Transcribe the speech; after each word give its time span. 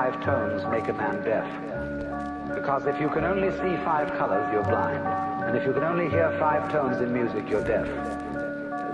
five 0.00 0.24
tones 0.24 0.64
make 0.70 0.88
a 0.88 0.94
man 0.94 1.22
deaf. 1.22 1.44
Because 2.54 2.86
if 2.86 2.98
you 2.98 3.10
can 3.10 3.22
only 3.22 3.50
see 3.50 3.76
five 3.84 4.08
colors, 4.16 4.48
you're 4.50 4.62
blind. 4.62 5.04
And 5.44 5.54
if 5.54 5.66
you 5.66 5.74
can 5.74 5.84
only 5.84 6.08
hear 6.08 6.34
five 6.38 6.72
tones 6.72 7.02
in 7.02 7.12
music, 7.12 7.50
you're 7.50 7.62
deaf. 7.62 7.86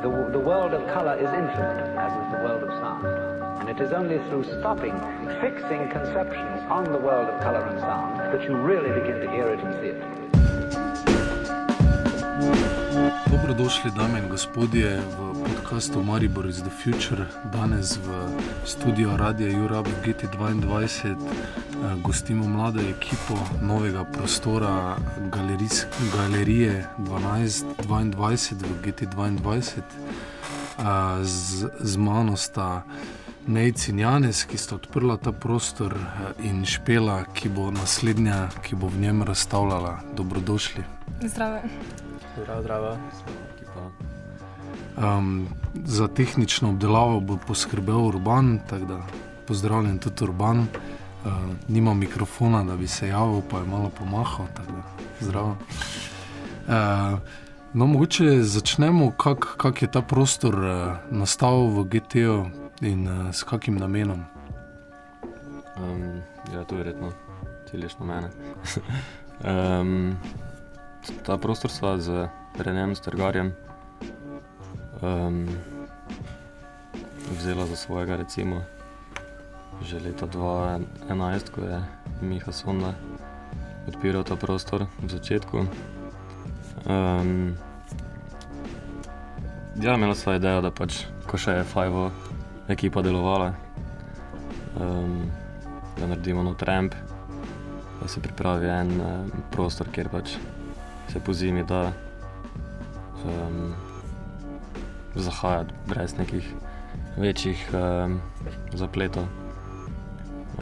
The, 0.03 0.11
the 0.33 0.41
world 0.41 0.75
of 0.75 0.85
color 0.89 1.15
is 1.15 1.31
infinite, 1.31 1.95
as 1.95 2.11
is 2.11 2.33
the 2.35 2.43
world 2.43 2.65
of 2.65 2.71
sound. 2.83 3.07
And 3.61 3.69
it 3.69 3.81
is 3.81 3.93
only 3.93 4.19
through 4.29 4.51
stopping, 4.59 4.99
fixing 5.41 5.89
conceptions 5.91 6.63
on 6.69 6.91
the 6.91 6.99
world 6.99 7.29
of 7.29 7.41
color 7.41 7.65
and 7.65 7.79
sound, 7.79 8.19
that 8.19 8.43
you 8.43 8.57
really 8.57 8.91
begin 8.91 9.21
to 9.21 9.31
hear 9.31 9.47
it 9.47 9.61
and 9.61 9.75
see 9.75 9.95
it. 9.95 10.26
Dobrodošli, 13.31 13.91
dame 13.97 14.19
in 14.19 14.29
gospodje, 14.29 15.01
v 15.01 15.35
podkastu 15.45 16.03
Maribor 16.03 16.47
iz 16.47 16.63
The 16.63 16.71
Future. 16.71 17.27
Danes 17.53 17.97
v 17.97 18.29
studiu 18.65 19.17
Radia 19.17 19.49
Jurab 19.51 19.87
GT2 20.05 20.63
eh, 20.63 21.17
gostimo 22.03 22.49
mlado 22.49 22.81
ekipo 22.81 23.39
novega 23.63 24.05
prostora 24.05 24.97
galerijs, 25.33 25.87
Galerije 26.17 26.87
1222 26.99 28.55
v 28.63 28.87
GT2. 28.87 29.29
Eh, 29.29 31.25
z, 31.25 31.69
z 31.81 31.97
mano 31.97 32.37
sta 32.37 32.83
Nejci 33.47 33.91
in 33.91 33.99
Janes, 33.99 34.45
ki 34.45 34.59
sta 34.59 34.75
odprla 34.75 35.17
ta 35.17 35.33
prostor, 35.33 35.95
eh, 35.95 36.47
in 36.47 36.65
Špela, 36.65 37.25
ki 37.35 37.49
bo 37.49 37.71
naslednja, 37.71 38.49
ki 38.63 38.77
bo 38.77 38.87
v 38.87 39.01
njem 39.01 39.23
razstavljala. 39.23 40.01
Dobrodošli. 40.17 40.85
Zdravo. 41.23 41.63
Zdravo, 42.37 42.61
zdravo. 42.63 42.97
Um, 44.97 45.49
za 45.75 46.09
tehnično 46.09 46.69
obdelavo 46.69 47.21
bo 47.21 47.39
poskrbel 47.47 48.07
Urban, 48.07 48.59
tako 48.69 48.85
da 48.85 49.03
pozdravljen 49.47 49.99
tudi 49.99 50.25
Urban. 50.25 50.59
Uh, 50.59 51.33
nima 51.69 51.95
mikrofona, 51.95 52.65
da 52.65 52.77
bi 52.77 52.87
se 52.87 53.09
javil, 53.09 53.43
pa 53.51 53.59
je 53.59 53.65
malo 53.65 53.91
pomahal. 53.99 54.47
Zdravo. 55.21 55.57
Uh, 56.69 56.75
no, 57.73 57.87
mogoče 57.87 58.43
začnemo, 58.43 59.11
kako 59.11 59.49
kak 59.57 59.83
je 59.83 59.91
ta 59.91 60.03
prostor 60.03 60.55
uh, 60.55 60.97
nastal 61.11 61.67
v 61.67 61.85
GT-ju 61.85 62.47
in 62.81 63.09
uh, 63.09 63.35
s 63.35 63.43
kakim 63.43 63.77
namenom. 63.77 64.25
Um, 65.77 66.23
ja, 66.55 66.65
to 66.65 66.75
je 66.75 66.79
verjetno 66.79 67.13
celišno 67.71 68.07
mene. 68.07 68.29
um, 69.81 70.17
ta 71.23 71.39
prostor 71.39 71.71
sva 71.71 71.99
z 71.99 72.29
Renem 72.59 72.95
Strgarjem 72.95 73.53
um, 75.03 75.47
vzela 77.39 77.67
za 77.67 77.77
svojega, 77.77 78.17
recimo, 78.17 78.63
že 79.83 80.01
leta 80.01 80.27
2011, 80.27 81.51
ko 81.51 81.61
je 81.61 81.79
Miha 82.23 82.53
Sonda 82.53 82.95
odpiral 83.87 84.25
ta 84.25 84.37
prostor 84.37 84.87
v 85.03 85.09
začetku. 85.11 85.57
Um, 86.87 87.55
ja, 89.79 89.95
imela 89.95 90.15
sva 90.15 90.37
idejo, 90.41 90.63
da 90.65 90.75
pač, 90.75 91.07
ko 91.27 91.39
še 91.39 91.61
je 91.61 91.69
Fajvo 91.71 92.11
ekipa 92.73 93.03
delovala, 93.03 93.55
um, 94.81 95.31
da 95.99 96.11
naredimo 96.11 96.43
nov 96.43 96.59
tramp, 96.59 96.97
da 98.01 98.09
se 98.11 98.21
pripravi 98.21 98.71
en 98.71 98.91
um, 99.01 99.31
prostor, 99.55 99.91
kjer 99.93 100.11
pač 100.11 100.35
se 101.13 101.21
po 101.21 101.33
zimi 101.33 101.65
da 101.65 101.93
um, 103.25 103.75
zahajati 105.15 105.75
brez 105.87 106.19
nekih 106.19 106.55
večjih 107.17 107.69
um, 107.73 108.21
zapletov. 108.73 109.25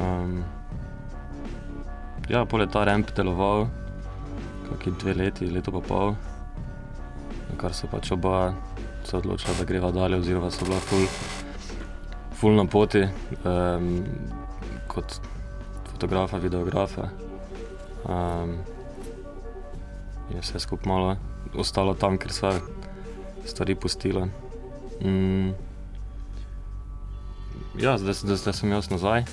Um, 0.00 0.44
ja, 2.28 2.44
pol 2.44 2.60
je 2.60 2.70
ta 2.70 2.84
ramp 2.84 3.10
deloval, 3.16 3.66
kakšni 4.68 4.92
dve 5.00 5.14
leti, 5.14 5.50
leto 5.50 5.74
pa 5.74 5.82
pol, 5.84 6.14
kar 7.60 7.74
so 7.74 7.90
pač 7.90 8.12
oba 8.14 8.54
se 9.04 9.16
odločila, 9.16 9.54
da 9.58 9.64
greva 9.68 9.90
dalje, 9.92 10.22
oziroma 10.22 10.50
so 10.50 10.64
bila 10.64 10.80
ful, 10.80 11.04
ful 12.40 12.56
na 12.56 12.64
poti 12.64 13.04
um, 13.44 13.90
kot 14.88 15.18
fotografa, 15.90 16.38
videografa. 16.38 17.10
Um, 18.08 18.56
je 20.34 20.42
vse 20.42 20.60
skupaj 20.60 20.88
malo 20.90 21.16
ostalo 21.54 21.94
tam, 21.94 22.18
ker 22.18 22.32
so 22.32 22.50
stvari 23.46 23.74
pustile. 23.74 24.28
Mm. 25.04 25.54
Ja, 27.78 27.98
zdaj, 27.98 28.14
zdaj, 28.22 28.36
zdaj 28.36 28.54
sem 28.54 28.72
jaz 28.72 28.90
nazaj. 28.90 29.24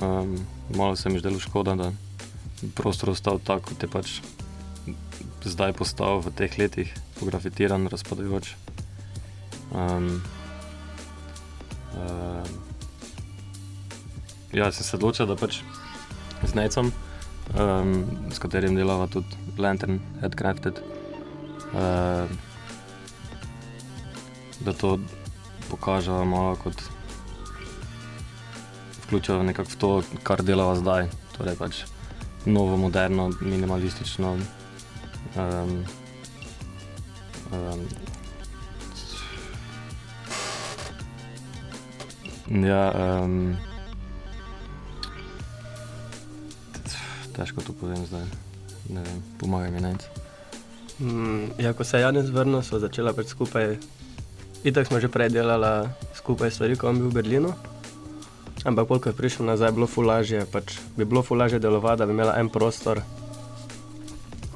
Um, 0.00 0.38
malo 0.74 0.96
se 0.96 1.08
mi 1.08 1.18
zdelo 1.18 1.38
škoda, 1.38 1.74
da 1.74 1.84
je 2.62 2.70
prostor 2.74 3.10
ostal 3.10 3.38
tako, 3.38 3.70
kot 3.70 3.82
je 3.82 3.88
pač 3.88 4.20
zdaj 5.44 5.72
postal 5.76 6.22
v 6.24 6.32
teh 6.32 6.58
letih, 6.58 6.90
fotografitiran, 7.14 7.86
razpadajoč. 7.92 8.54
Um, 9.74 10.22
uh, 11.98 12.46
ja, 14.52 14.72
sem 14.72 14.86
se 14.86 14.96
odločil, 14.96 15.28
da 15.28 15.36
pač 15.36 15.60
z 16.44 16.52
necom, 16.56 16.92
um, 17.58 17.92
s 18.32 18.40
katerim 18.40 18.78
delava 18.78 19.06
tudi 19.10 19.43
Lantern, 19.58 20.00
Headcrafted. 20.20 20.80
Uh, 21.74 22.30
da 24.60 24.72
to 24.72 24.98
pokažemo 25.70 26.24
malo 26.24 26.56
kot 26.56 26.82
vključijo 29.06 29.42
nekako 29.42 29.70
v 29.70 29.76
to, 29.76 30.02
kar 30.22 30.42
delava 30.42 30.76
zdaj. 30.76 31.08
Torej 31.36 31.56
pač 31.56 31.82
novo, 32.46 32.76
moderno, 32.76 33.30
minimalistično. 33.40 34.38
Um, 35.36 35.84
um, 37.52 37.86
ja, 42.64 42.92
um, 42.94 43.56
težko 47.36 47.60
to 47.60 47.72
povem 47.72 48.06
zdaj. 48.06 48.53
Ne 48.88 49.02
vem, 49.02 49.22
pomagaj 49.40 49.70
mi 49.70 49.80
naj. 49.80 49.98
Mm, 50.98 51.58
ja, 51.58 51.72
ko 51.72 51.84
se 51.84 51.96
je 51.96 52.02
Janes 52.02 52.30
vrnil, 52.30 52.62
so 52.62 52.78
začela 52.78 53.12
pač 53.12 53.32
skupaj 53.32 53.76
Itak 54.64 54.88
smo 54.88 54.96
že 54.96 55.12
prej 55.12 55.28
delali 55.28 55.92
skupaj 56.16 56.48
stvari, 56.48 56.72
ko 56.80 56.88
sem 56.88 56.96
bil 56.96 57.12
v 57.12 57.16
Berlinu. 57.20 57.52
Ampak, 58.64 58.88
ko 58.88 59.12
je 59.12 59.12
prišel 59.12 59.44
nazaj, 59.44 59.68
je 59.68 59.76
bilo 59.76 59.84
fulažje. 59.84 60.40
Pač, 60.48 60.80
bi 60.96 61.04
bilo 61.04 61.20
fulažje 61.20 61.60
delovati, 61.60 62.00
da 62.00 62.08
bi 62.08 62.16
imela 62.16 62.32
en 62.40 62.48
prostor, 62.48 63.04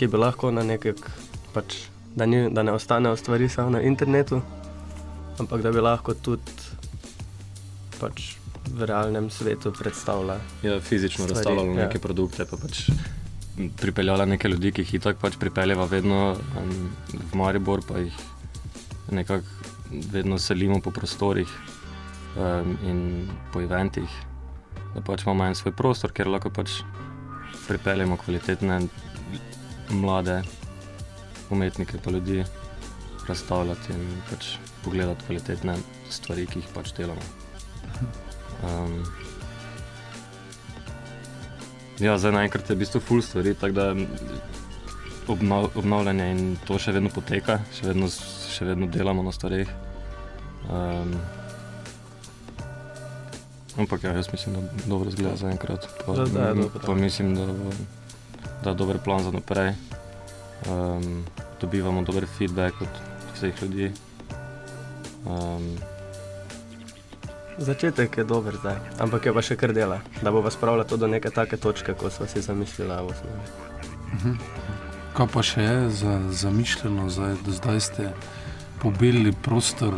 ki 0.00 0.08
bi 0.08 0.16
lahko 0.16 0.48
na 0.48 0.64
nekak, 0.64 0.96
pač, 1.52 1.92
da, 2.16 2.24
ni, 2.24 2.48
da 2.48 2.64
ne 2.64 2.72
ostanejo 2.72 3.20
stvari 3.20 3.52
samo 3.52 3.76
na 3.76 3.84
internetu, 3.84 4.40
ampak 5.36 5.60
da 5.60 5.76
bi 5.76 5.84
lahko 5.84 6.16
tudi 6.16 6.56
pač, 8.00 8.40
v 8.72 8.88
realnem 8.88 9.28
svetu 9.28 9.76
predstavljala. 9.76 10.40
Ja, 10.64 10.80
fizično 10.80 11.28
razstavljala 11.28 11.68
ja. 11.68 11.84
neke 11.84 12.00
produkte. 12.00 12.48
Pa 12.48 12.56
pač 12.56 12.88
Pripeljala 13.80 14.24
nekaj 14.28 14.50
ljudi, 14.50 14.72
ki 14.72 14.84
jih 14.86 15.02
tako 15.02 15.24
pač 15.26 15.38
pripeljeva 15.40 15.88
vedno 15.90 16.20
um, 16.34 16.74
v 17.10 17.38
Maribor, 17.38 17.82
pa 17.88 17.98
jih 17.98 18.14
nekako 19.10 19.44
vedno 20.12 20.38
selimo 20.38 20.80
po 20.84 20.92
prostorih 20.94 21.48
um, 22.36 22.76
in 22.86 23.00
po 23.52 23.62
eventih, 23.64 24.08
da 24.94 25.02
pač 25.04 25.24
imamo 25.26 25.48
en 25.48 25.58
svoj 25.58 25.74
prostor, 25.76 26.12
kjer 26.14 26.30
lahko 26.30 26.52
pač 26.54 26.80
pripeljemo 27.66 28.16
kvalitetne 28.16 28.80
mlade 29.90 30.42
umetnike, 31.50 31.98
pa 32.04 32.10
ljudi 32.10 32.44
razstavljati 33.28 33.92
in 33.92 34.06
pač 34.30 34.54
pogledati 34.84 35.26
kvalitetne 35.26 35.76
stvari, 36.10 36.46
ki 36.46 36.62
jih 36.62 36.70
pač 36.74 36.94
delamo. 36.96 37.24
Um, 38.62 39.02
ja, 42.00 42.18
zdaj 42.18 42.32
naenkrat 42.32 42.70
je 42.70 42.76
v 42.76 42.78
bistvu 42.78 43.00
full 43.00 43.22
stvari, 43.22 43.54
tako 43.54 43.74
da 43.74 43.94
obnavljanje 45.74 46.30
in 46.32 46.56
to 46.66 46.78
še 46.80 46.94
vedno 46.96 47.10
poteka, 47.12 47.58
še 47.76 47.90
vedno 47.90 48.08
še 48.08 48.64
vedno 48.64 48.88
delamo 48.90 49.22
na 49.22 49.32
starih. 49.32 49.68
Um, 50.68 51.12
ampak 53.78 54.04
ja, 54.04 54.14
jaz 54.16 54.32
mislim, 54.32 54.56
da 54.56 54.86
dobro 54.86 55.10
zgleda 55.10 55.36
za 55.36 55.50
enkrat. 55.50 55.86
Pa, 56.06 56.16
da, 56.16 56.24
da, 56.32 56.48
je 56.48 56.70
pa 56.86 56.94
mislim, 56.94 57.34
da, 57.36 57.46
da 58.64 58.70
je 58.70 58.80
dober 58.80 58.98
plan 59.04 59.22
za 59.24 59.30
naprej. 59.34 59.74
Um, 60.66 61.24
dobivamo 61.60 62.02
dober 62.02 62.26
feedback 62.38 62.80
od 62.82 62.98
vseh 63.36 63.62
ljudi. 63.62 63.92
Um, 65.26 65.76
Začetek 67.58 68.16
je 68.18 68.24
dober 68.24 68.56
zdaj, 68.56 68.78
ampak 69.02 69.26
je 69.26 69.34
pa 69.34 69.42
še 69.42 69.56
kar 69.58 69.72
dela, 69.74 70.00
da 70.22 70.30
bo 70.30 70.40
vas 70.40 70.54
spravila 70.54 70.84
do 70.84 71.06
neke 71.06 71.30
take 71.30 71.56
točke, 71.56 71.94
kot 71.94 72.12
smo 72.12 72.26
si 72.26 72.40
zamislili 72.40 72.94
v 72.94 73.10
osnovi. 73.10 73.42
Mhm. 74.14 74.32
Kaj 75.18 75.26
pa 75.32 75.42
še 75.42 75.62
je 75.62 75.90
za, 75.90 76.14
zamišljeno, 76.30 77.08
zdaj, 77.10 77.34
da 77.42 77.50
zdaj 77.52 77.80
ste 77.80 78.04
pobili 78.78 79.32
prostor, 79.32 79.94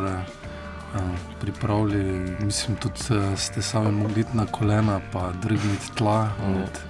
pripravili, 1.41 2.37
mislim, 2.41 2.77
tudi 2.77 3.01
uh, 3.11 3.39
ste 3.39 3.63
sami 3.63 3.93
mogli 3.93 4.25
na 4.35 4.47
kolena, 4.47 5.01
pa 5.13 5.33
drgniti 5.43 5.95
tla 5.95 6.29
Ja. 6.41 6.65
od 6.65 6.81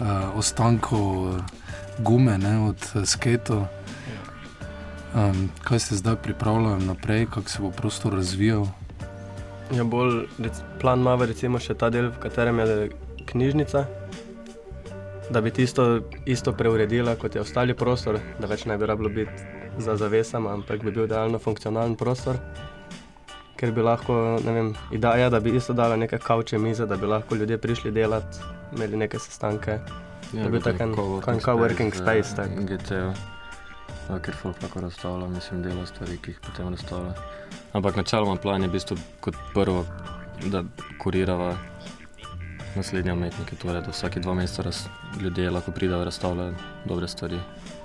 uh, 0.00 0.38
ostankov 0.38 1.28
uh, 1.28 1.40
gume, 1.98 2.38
ne, 2.38 2.58
od 2.58 2.90
uh, 2.94 3.04
sketov. 3.04 3.66
Um, 5.14 5.50
kaj 5.64 5.78
ste 5.78 5.94
zdaj 5.94 6.16
pripravljali 6.16 6.84
naprej, 6.84 7.26
kako 7.26 7.48
se 7.48 7.62
bo 7.62 7.70
prostor 7.70 8.14
razvijal? 8.14 8.66
Ja, 9.70 9.84
bolj 9.84 10.26
plan 10.80 11.00
ima 11.00 11.16
recimo 11.16 11.58
še 11.58 11.74
ta 11.74 11.90
del, 11.90 12.10
v 12.10 12.18
katerem 12.18 12.58
je 12.58 12.90
knjižnica, 13.26 13.84
da 15.28 15.40
bi 15.40 15.50
tisto 15.50 15.86
isto 16.24 16.52
preuredila 16.52 17.16
kot 17.16 17.34
je 17.34 17.40
ostali 17.40 17.74
prostor, 17.74 18.20
da 18.38 18.46
več 18.46 18.64
ne 18.64 18.76
bi 18.78 18.86
rabilo 18.86 19.10
biti 19.10 19.32
za 19.78 19.96
zavesama, 19.96 20.52
ampak 20.52 20.82
bi 20.82 20.90
bil 20.90 21.06
realno 21.06 21.38
funkcionalen 21.38 21.96
prostor. 21.96 22.38
Ker 23.56 23.72
bi 23.72 23.82
lahko, 23.82 24.14
ne 24.38 24.52
vem, 24.52 24.66
ideja 24.92 25.30
da 25.30 25.40
bi 25.40 25.56
isto 25.56 25.72
dala 25.72 25.96
neke 25.96 26.18
kavče 26.18 26.58
mize, 26.58 26.86
da 26.86 26.96
bi 26.96 27.06
lahko 27.06 27.34
ljudje 27.34 27.58
prišli 27.58 27.90
delati, 27.90 28.38
imeli 28.72 28.96
neke 28.98 29.18
sestanke. 29.18 29.80
Ja, 30.32 30.42
Je 30.42 30.50
bil 30.50 30.60
tak 30.60 30.80
en- 30.80 30.92
en 30.92 31.40
coworking 31.40 31.94
space, 31.94 32.36
tak. 32.36 32.50
GTO. 32.62 33.14
Ja, 34.08 34.18
ker 34.20 34.34
folk 34.34 34.62
lahko 34.62 34.80
razstavlja, 34.80 35.26
mislim, 35.28 35.62
dela 35.62 35.86
stvari, 35.86 36.18
ki 36.18 36.30
jih 36.30 36.40
potem 36.40 36.68
razstavlja. 36.68 37.14
Ampak 37.76 37.96
načeloma 37.96 38.36
plan 38.36 38.62
je 38.62 38.68
v 38.68 38.72
bistvu 38.72 38.96
kot 39.20 39.36
prvo, 39.54 39.84
da 40.46 40.62
kurirava 40.98 41.56
naslednje 42.72 43.12
umetnike, 43.12 43.56
torej 43.56 43.82
da 43.82 43.90
vsake 43.90 44.20
dva 44.20 44.34
meseca 44.34 44.62
raz, 44.62 44.78
ljudje 45.20 45.50
lahko 45.50 45.72
pridejo 45.72 45.98
in 45.98 46.04
razstavljajo 46.04 46.54
dobre 46.84 47.08
stvari. 47.08 47.40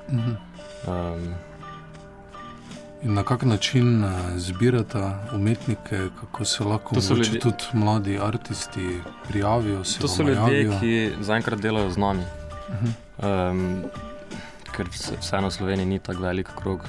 Mhm. 0.10 0.32
Um, 0.88 1.34
In 3.04 3.14
na 3.14 3.24
kak 3.24 3.44
način 3.44 4.04
uh, 4.04 4.12
zbirate 4.38 5.02
umetnike, 5.34 6.08
kako 6.22 6.46
se 6.46 6.64
lahko 6.64 6.96
ljudje- 7.16 7.40
tudi 7.40 7.64
mladi 7.74 8.20
umetniki 8.20 8.98
prijavijo? 9.28 9.84
Se 9.84 10.00
to 10.00 10.08
so 10.08 10.24
ljudje, 10.24 10.36
javijo? 10.38 10.80
ki 10.80 11.12
zaenkrat 11.22 11.60
delajo 11.60 11.90
z 11.90 11.98
nami. 11.98 12.24
Mhm. 12.70 12.90
Um, 13.20 13.84
ker 14.72 14.86
vse- 14.88 15.18
vseeno 15.20 15.48
v 15.48 15.52
Sloveniji 15.52 15.86
ni 15.86 16.00
tako 16.00 16.22
velik 16.22 16.50
krog 16.56 16.86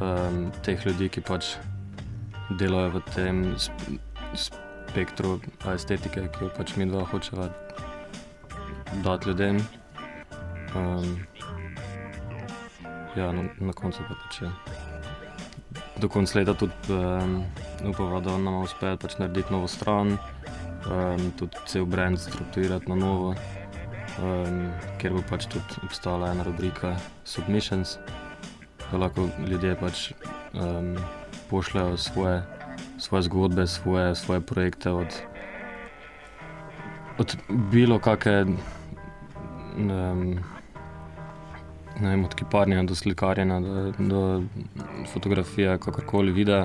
um, 0.00 0.52
teh 0.62 0.86
ljudi, 0.86 1.08
ki 1.08 1.20
pač 1.20 1.44
delajo 2.50 2.98
v 2.98 3.00
tem 3.14 3.36
sp 3.58 3.72
spektru 4.94 5.40
estetike, 5.74 6.28
ki 6.30 6.44
jo 6.44 6.50
pač 6.54 6.76
mi 6.78 6.86
dva 6.86 7.02
hočeva 7.10 7.48
dati 9.02 9.28
ljudem. 9.28 9.58
Um, 10.74 11.18
ja, 13.16 13.32
na, 13.32 13.42
na 13.58 13.72
koncu 13.74 14.06
pa 14.06 14.14
pač 14.14 14.42
je. 14.42 14.50
Do 15.98 16.08
konca 16.08 16.38
leta 16.38 16.54
tudi 16.54 16.94
um, 16.94 17.42
upava, 17.90 18.20
da 18.20 18.36
nam 18.38 18.62
uspe 18.62 18.94
pač 19.02 19.18
narediti 19.18 19.54
novo 19.54 19.66
stran, 19.70 20.14
um, 20.86 21.26
tudi 21.38 21.66
cel 21.66 21.86
brand 21.86 22.18
strukturirati 22.18 22.90
na 22.90 22.98
novo 22.98 23.34
um, 24.22 24.70
kjer 24.98 25.14
bo 25.16 25.22
pač 25.30 25.48
tudi 25.50 25.82
obstala 25.86 26.30
ena 26.34 26.46
rubrika 26.46 26.94
Submissions, 27.24 27.98
da 28.90 28.98
lahko 29.06 29.28
ljudje 29.46 29.74
pač 29.80 30.06
um, 30.54 30.94
pošljajo 31.54 31.96
svoje, 31.96 32.42
svoje 32.98 33.22
zgodbe, 33.22 33.66
svoje, 33.66 34.14
svoje 34.14 34.40
projekte 34.40 34.90
od, 34.90 35.14
od 37.18 37.36
bilo 37.70 37.98
kakšne. 37.98 38.58
Um, 39.78 40.42
Ne 41.94 42.10
vem, 42.10 42.24
od 42.26 42.32
kiparjenja 42.34 42.82
do 42.82 42.94
slikarjenja, 42.98 43.60
do, 43.60 43.92
do 44.02 44.20
fotografije, 45.12 45.76
kakorkoli 45.78 46.32
videa. 46.34 46.64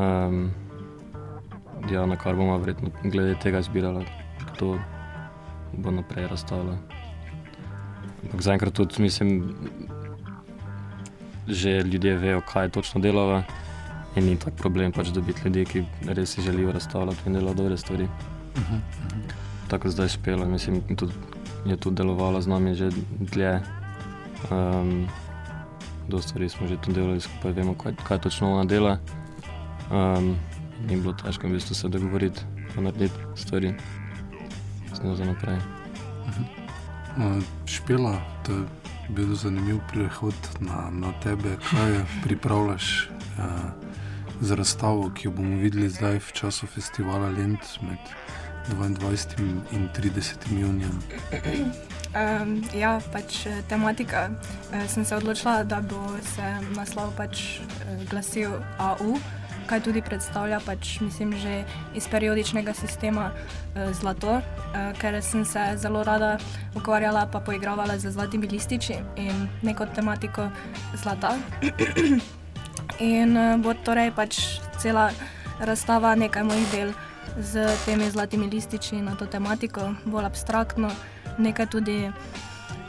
Um, 0.00 0.46
ja, 1.90 2.06
na 2.08 2.16
kar 2.16 2.36
bomo 2.36 2.56
verjetno 2.58 2.88
glede 3.04 3.34
tega 3.44 3.60
zbirali, 3.62 4.06
kdo 4.54 4.78
bo 5.76 5.92
naprej 5.92 6.30
razstavljal. 6.32 6.80
Ampak 8.24 8.40
zaenkrat 8.40 8.72
tudi 8.72 9.02
mislim, 9.02 9.52
že 11.48 11.82
ljudje 11.82 12.16
vejo, 12.16 12.40
kaj 12.40 12.70
točno 12.70 13.04
delava. 13.04 13.42
In 14.16 14.26
ni 14.28 14.36
tak 14.36 14.54
problem 14.60 14.92
pač 14.92 15.08
dobiti 15.08 15.40
ljudi, 15.44 15.64
ki 15.64 15.84
res 16.12 16.34
si 16.34 16.42
želijo 16.42 16.72
razstavljati 16.72 17.26
in 17.26 17.32
delati 17.32 17.56
dobre 17.56 17.76
stvari. 17.76 18.08
Tako 19.68 19.88
zdaj 19.88 20.08
špela, 20.08 20.44
mislim, 20.46 20.82
tudi, 20.96 21.12
je 21.66 21.76
tudi 21.76 21.96
delovala 21.96 22.42
z 22.42 22.46
nami 22.46 22.74
že 22.74 22.90
dlje. 23.18 23.60
Um, 24.50 25.08
do 26.08 26.22
stvari 26.22 26.48
smo 26.48 26.66
že 26.66 26.76
tu 26.76 26.92
delali 26.92 27.20
skupaj, 27.20 27.52
vemo, 27.52 27.74
kaj, 27.74 27.94
kaj 28.04 28.18
točno 28.18 28.52
ona 28.52 28.64
dela. 28.64 28.98
Um, 29.90 30.36
ni 30.88 30.96
bilo 30.96 31.12
težko 31.12 31.48
v 31.48 31.56
bistvu 31.56 31.74
se 31.74 31.88
dogovoriti, 31.88 32.40
pa 32.74 32.80
narediti 32.80 33.16
stvari 33.34 33.74
z 34.94 35.04
njo 35.04 35.14
za 35.16 35.24
naprej. 35.24 35.56
Uh, 37.16 37.40
Špela, 37.66 38.20
to 38.44 38.52
je 38.52 38.64
bil 39.08 39.34
zanimiv 39.34 39.80
prehod 39.92 40.34
na, 40.60 40.90
na 40.90 41.12
tebe, 41.22 41.56
kaj 41.70 42.04
pripravljaš 42.24 43.08
uh, 43.38 43.81
za 44.42 44.54
razstavo, 44.54 45.10
ki 45.14 45.28
jo 45.28 45.32
bomo 45.32 45.56
videli 45.62 45.88
zdaj 45.88 46.18
v 46.18 46.32
času 46.32 46.66
festivala 46.66 47.30
Lent 47.30 47.62
med 47.82 47.98
22. 48.68 49.38
in 49.72 49.88
30. 49.94 50.36
junijem. 50.50 50.98
Um, 52.12 52.62
ja, 52.74 53.00
pač 53.12 53.46
eh, 53.46 53.62
tematika. 53.68 54.30
Uh, 54.70 54.82
sem 54.88 55.04
se 55.04 55.16
odločila, 55.16 55.62
da 55.64 55.80
bo 55.80 56.10
se 56.34 56.42
naslov 56.76 57.14
pač 57.16 57.62
uh, 57.62 58.02
glasil 58.10 58.58
AU, 58.78 59.16
kaj 59.66 59.80
tudi 59.80 60.02
predstavlja, 60.02 60.60
pač, 60.66 61.00
mislim, 61.00 61.32
že 61.38 61.64
iz 61.94 62.10
periodičnega 62.10 62.74
sistema 62.74 63.30
uh, 63.32 63.88
zlato, 63.94 64.42
uh, 64.42 64.92
ker 64.98 65.22
sem 65.22 65.44
se 65.44 65.72
zelo 65.76 66.04
rada 66.04 66.36
ukvarjala 66.74 67.24
in 67.30 67.40
poigravala 67.40 67.98
z 67.98 68.10
zlatimi 68.10 68.46
lističi 68.46 68.98
in 69.16 69.48
neko 69.62 69.86
tematiko 69.94 70.50
zlata. 70.98 71.38
In 73.00 73.36
uh, 73.36 73.56
bo 73.60 73.74
torej 73.74 74.12
pač 74.16 74.60
cela 74.82 75.10
razstava 75.60 76.14
nekaj 76.14 76.44
mojih 76.44 76.68
del 76.72 76.92
z 77.40 77.64
temi 77.86 78.10
zlatimi 78.10 78.50
lističi 78.50 79.00
na 79.00 79.16
to 79.16 79.26
tematiko, 79.26 79.94
bolj 80.04 80.28
abstraktno 80.28 80.90
nekaj 81.38 81.66
tudi 81.66 82.10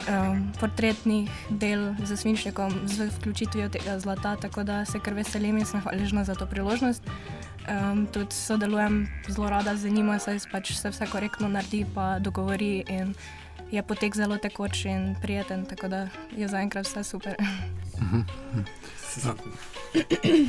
um, 0.10 0.52
portretnih 0.60 1.30
del 1.50 1.94
z 2.04 2.18
svinčnikom, 2.18 2.74
z 2.86 3.08
vključitvijo 3.20 3.70
tega 3.70 4.00
zlata, 4.00 4.36
tako 4.36 4.64
da 4.64 4.86
se 4.86 5.00
kar 5.00 5.14
veselim 5.14 5.58
in 5.58 5.66
sem 5.66 5.82
hvaležna 5.82 6.24
za 6.24 6.36
to 6.36 6.46
priložnost. 6.46 7.04
Um, 7.64 8.08
tudi 8.12 8.36
sodelujem 8.36 9.08
zelo 9.30 9.50
rada 9.50 9.76
z 9.76 9.90
njima, 9.90 10.20
saj 10.20 10.40
pač 10.52 10.74
se 10.76 10.90
vse 10.90 11.08
korektno 11.08 11.48
naredi, 11.48 11.86
pa 11.96 12.20
dogovori 12.20 12.84
in 12.88 13.14
je 13.74 13.82
potek 13.84 14.16
zelo 14.16 14.38
tekoč 14.38 14.86
in 14.86 15.16
prijeten, 15.22 15.66
tako 15.66 15.88
da 15.88 16.08
je 16.38 16.48
zaenkrat 16.48 16.86
vse 16.86 17.04
super. 17.04 17.36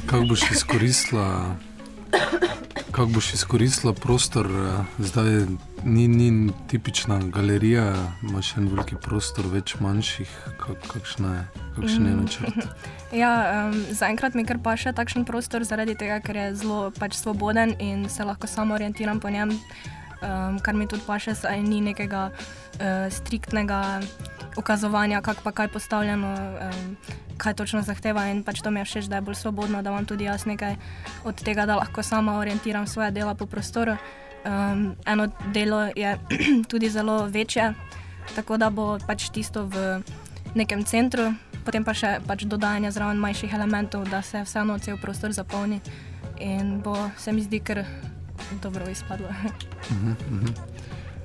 Kako 0.06 0.24
boš 0.24 0.50
izkoristila? 0.50 1.56
Kako 2.90 3.06
boš 3.06 3.34
izkoristila 3.34 3.92
prostor, 3.92 4.46
eh, 4.46 4.84
zdaj 4.98 5.46
ni, 5.84 6.08
ni 6.08 6.52
tipična 6.68 7.18
galerija, 7.18 7.94
imaš 8.22 8.56
en 8.56 8.68
veliki 8.68 8.96
prostor, 9.02 9.46
več 9.52 9.74
manjših, 9.80 10.30
kak, 10.60 10.86
kakšna 10.92 11.34
je, 11.34 11.44
kakšen 11.76 12.06
je 12.06 12.14
načrt. 12.16 12.68
Ja, 13.14 13.68
um, 13.70 13.84
zaenkrat 13.94 14.34
mi 14.34 14.42
kar 14.42 14.58
pa 14.58 14.72
še 14.76 14.90
takšen 14.92 15.22
prostor, 15.24 15.62
zaradi 15.62 15.94
tega, 15.94 16.18
ker 16.18 16.36
je 16.36 16.46
zelo 16.58 16.90
pač 16.98 17.14
svoboden 17.14 17.76
in 17.78 18.08
se 18.10 18.24
lahko 18.26 18.50
samo 18.50 18.74
orientiram 18.74 19.20
po 19.22 19.30
njem, 19.30 19.54
um, 20.24 20.58
kar 20.60 20.74
mi 20.74 20.88
tudi 20.88 21.02
paše, 21.06 21.34
saj 21.34 21.62
ni 21.62 21.80
nekega 21.80 22.30
uh, 22.30 23.12
striktnega 23.12 24.00
ukazovanja, 24.56 25.20
kako 25.20 25.42
pa 25.44 25.52
kaj 25.52 25.68
postavljeno. 25.68 26.34
Um, 26.34 26.96
Kaj 27.34 27.54
točno 27.58 27.80
zahteva, 27.82 28.28
in 28.30 28.44
pač 28.46 28.60
to 28.62 28.70
mi 28.70 28.78
je 28.78 28.84
všeč, 28.86 29.06
da 29.10 29.18
je 29.18 29.24
bolj 29.26 29.34
svobodno, 29.34 29.80
da 29.82 29.90
imam 29.90 30.04
tudi 30.06 30.24
jaz 30.24 30.44
nekaj 30.46 30.76
od 31.26 31.34
tega, 31.34 31.64
da 31.66 31.74
lahko 31.76 32.02
sama 32.02 32.36
orientiram 32.38 32.86
svoje 32.86 33.10
dela 33.10 33.34
po 33.34 33.46
prostoru. 33.46 33.96
Um, 34.46 34.94
eno 35.06 35.26
delo 35.50 35.80
je 35.96 36.18
tudi 36.70 36.90
zelo 36.90 37.26
večje, 37.26 37.74
tako 38.36 38.56
da 38.56 38.70
bo 38.70 38.98
pač 39.06 39.32
tisto 39.34 39.66
v 39.66 39.98
nekem 40.54 40.84
centru, 40.84 41.32
potem 41.64 41.84
pa 41.84 41.94
še 41.96 42.20
pač 42.26 42.46
dodajanje 42.46 42.94
zraven 42.94 43.18
manjših 43.18 43.54
elementov, 43.54 44.06
da 44.06 44.22
se 44.22 44.44
vseeno 44.46 44.78
cel 44.78 44.98
prostor 45.02 45.32
zapolni 45.32 45.80
in 46.38 46.80
bo 46.82 47.10
se 47.18 47.32
mi 47.32 47.42
zdi, 47.42 47.60
ker 47.60 47.84
dobro 48.62 48.90
izpadlo. 48.90 49.28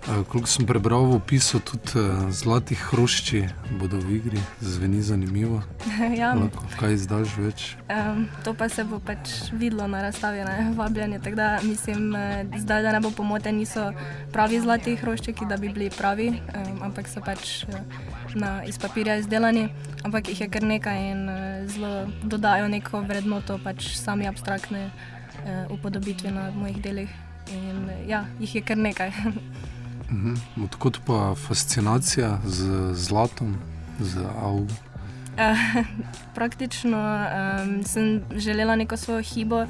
Uh, 0.07 0.25
Koliko 0.27 0.47
sem 0.47 0.63
prebral 0.63 1.05
v 1.11 1.19
opisu, 1.19 1.59
tudi 1.59 1.99
uh, 1.99 2.31
zlati 2.31 2.71
hrošči 2.71 3.51
bodo 3.75 3.99
v 3.99 4.23
igri, 4.23 4.39
zveni 4.63 5.03
zanimivo. 5.03 5.59
ja, 6.21 6.31
Lahko 6.33 6.63
kaj 6.79 6.95
izdaš 6.95 7.35
več? 7.35 7.75
um, 7.91 8.23
to 8.47 8.55
pa 8.55 8.71
se 8.71 8.87
bo 8.87 9.03
pač 9.03 9.51
videlo 9.51 9.91
na 9.91 10.01
razstavi, 10.07 10.39
ne 10.47 10.71
vabljanje. 10.73 11.19
Tako 11.19 11.35
da 11.35 11.59
mislim, 11.61 12.15
eh, 12.15 12.47
zdaj, 12.57 12.83
da 12.83 12.95
ne 12.95 13.03
bo 13.03 13.11
pomote, 13.11 13.51
niso 13.51 13.91
pravi 14.31 14.63
zlati 14.63 14.95
hroščeki, 14.95 15.45
da 15.45 15.59
bi 15.59 15.69
bili 15.69 15.91
pravi, 15.91 16.31
um, 16.31 16.81
ampak 16.89 17.11
so 17.11 17.19
pač 17.19 17.67
eh, 17.67 17.83
na, 18.39 18.63
iz 18.63 18.79
papirja 18.79 19.19
izdelani, 19.19 19.67
ampak 20.07 20.31
jih 20.31 20.47
je 20.47 20.49
kar 20.49 20.63
nekaj 20.63 21.11
in 21.11 21.27
uh, 21.27 21.37
zelo 21.67 22.07
dodajo 22.23 22.71
neko 22.71 23.03
vrednoto 23.03 23.59
pač 23.61 23.93
sami 23.99 24.31
abstraktne 24.31 24.87
uh, 24.87 25.18
upodobitve 25.69 26.31
na 26.31 26.51
mojih 26.51 26.81
delih. 26.81 27.09
In 27.51 27.89
ja, 28.07 28.25
jih 28.39 28.55
je 28.55 28.61
kar 28.61 28.77
nekaj. 28.77 29.11
Mhm. 30.09 30.33
Odkot 30.63 30.99
pa 31.05 31.35
fascinacija 31.35 32.39
z 32.45 32.93
zlatom, 32.93 33.57
z 33.99 34.25
AU? 35.39 35.83
Praktično 36.35 36.97
um, 36.97 37.83
sem 37.83 38.21
želela 38.35 38.75
neko 38.75 38.97
svojo 38.97 39.21
hibo, 39.21 39.61
uh, 39.61 39.69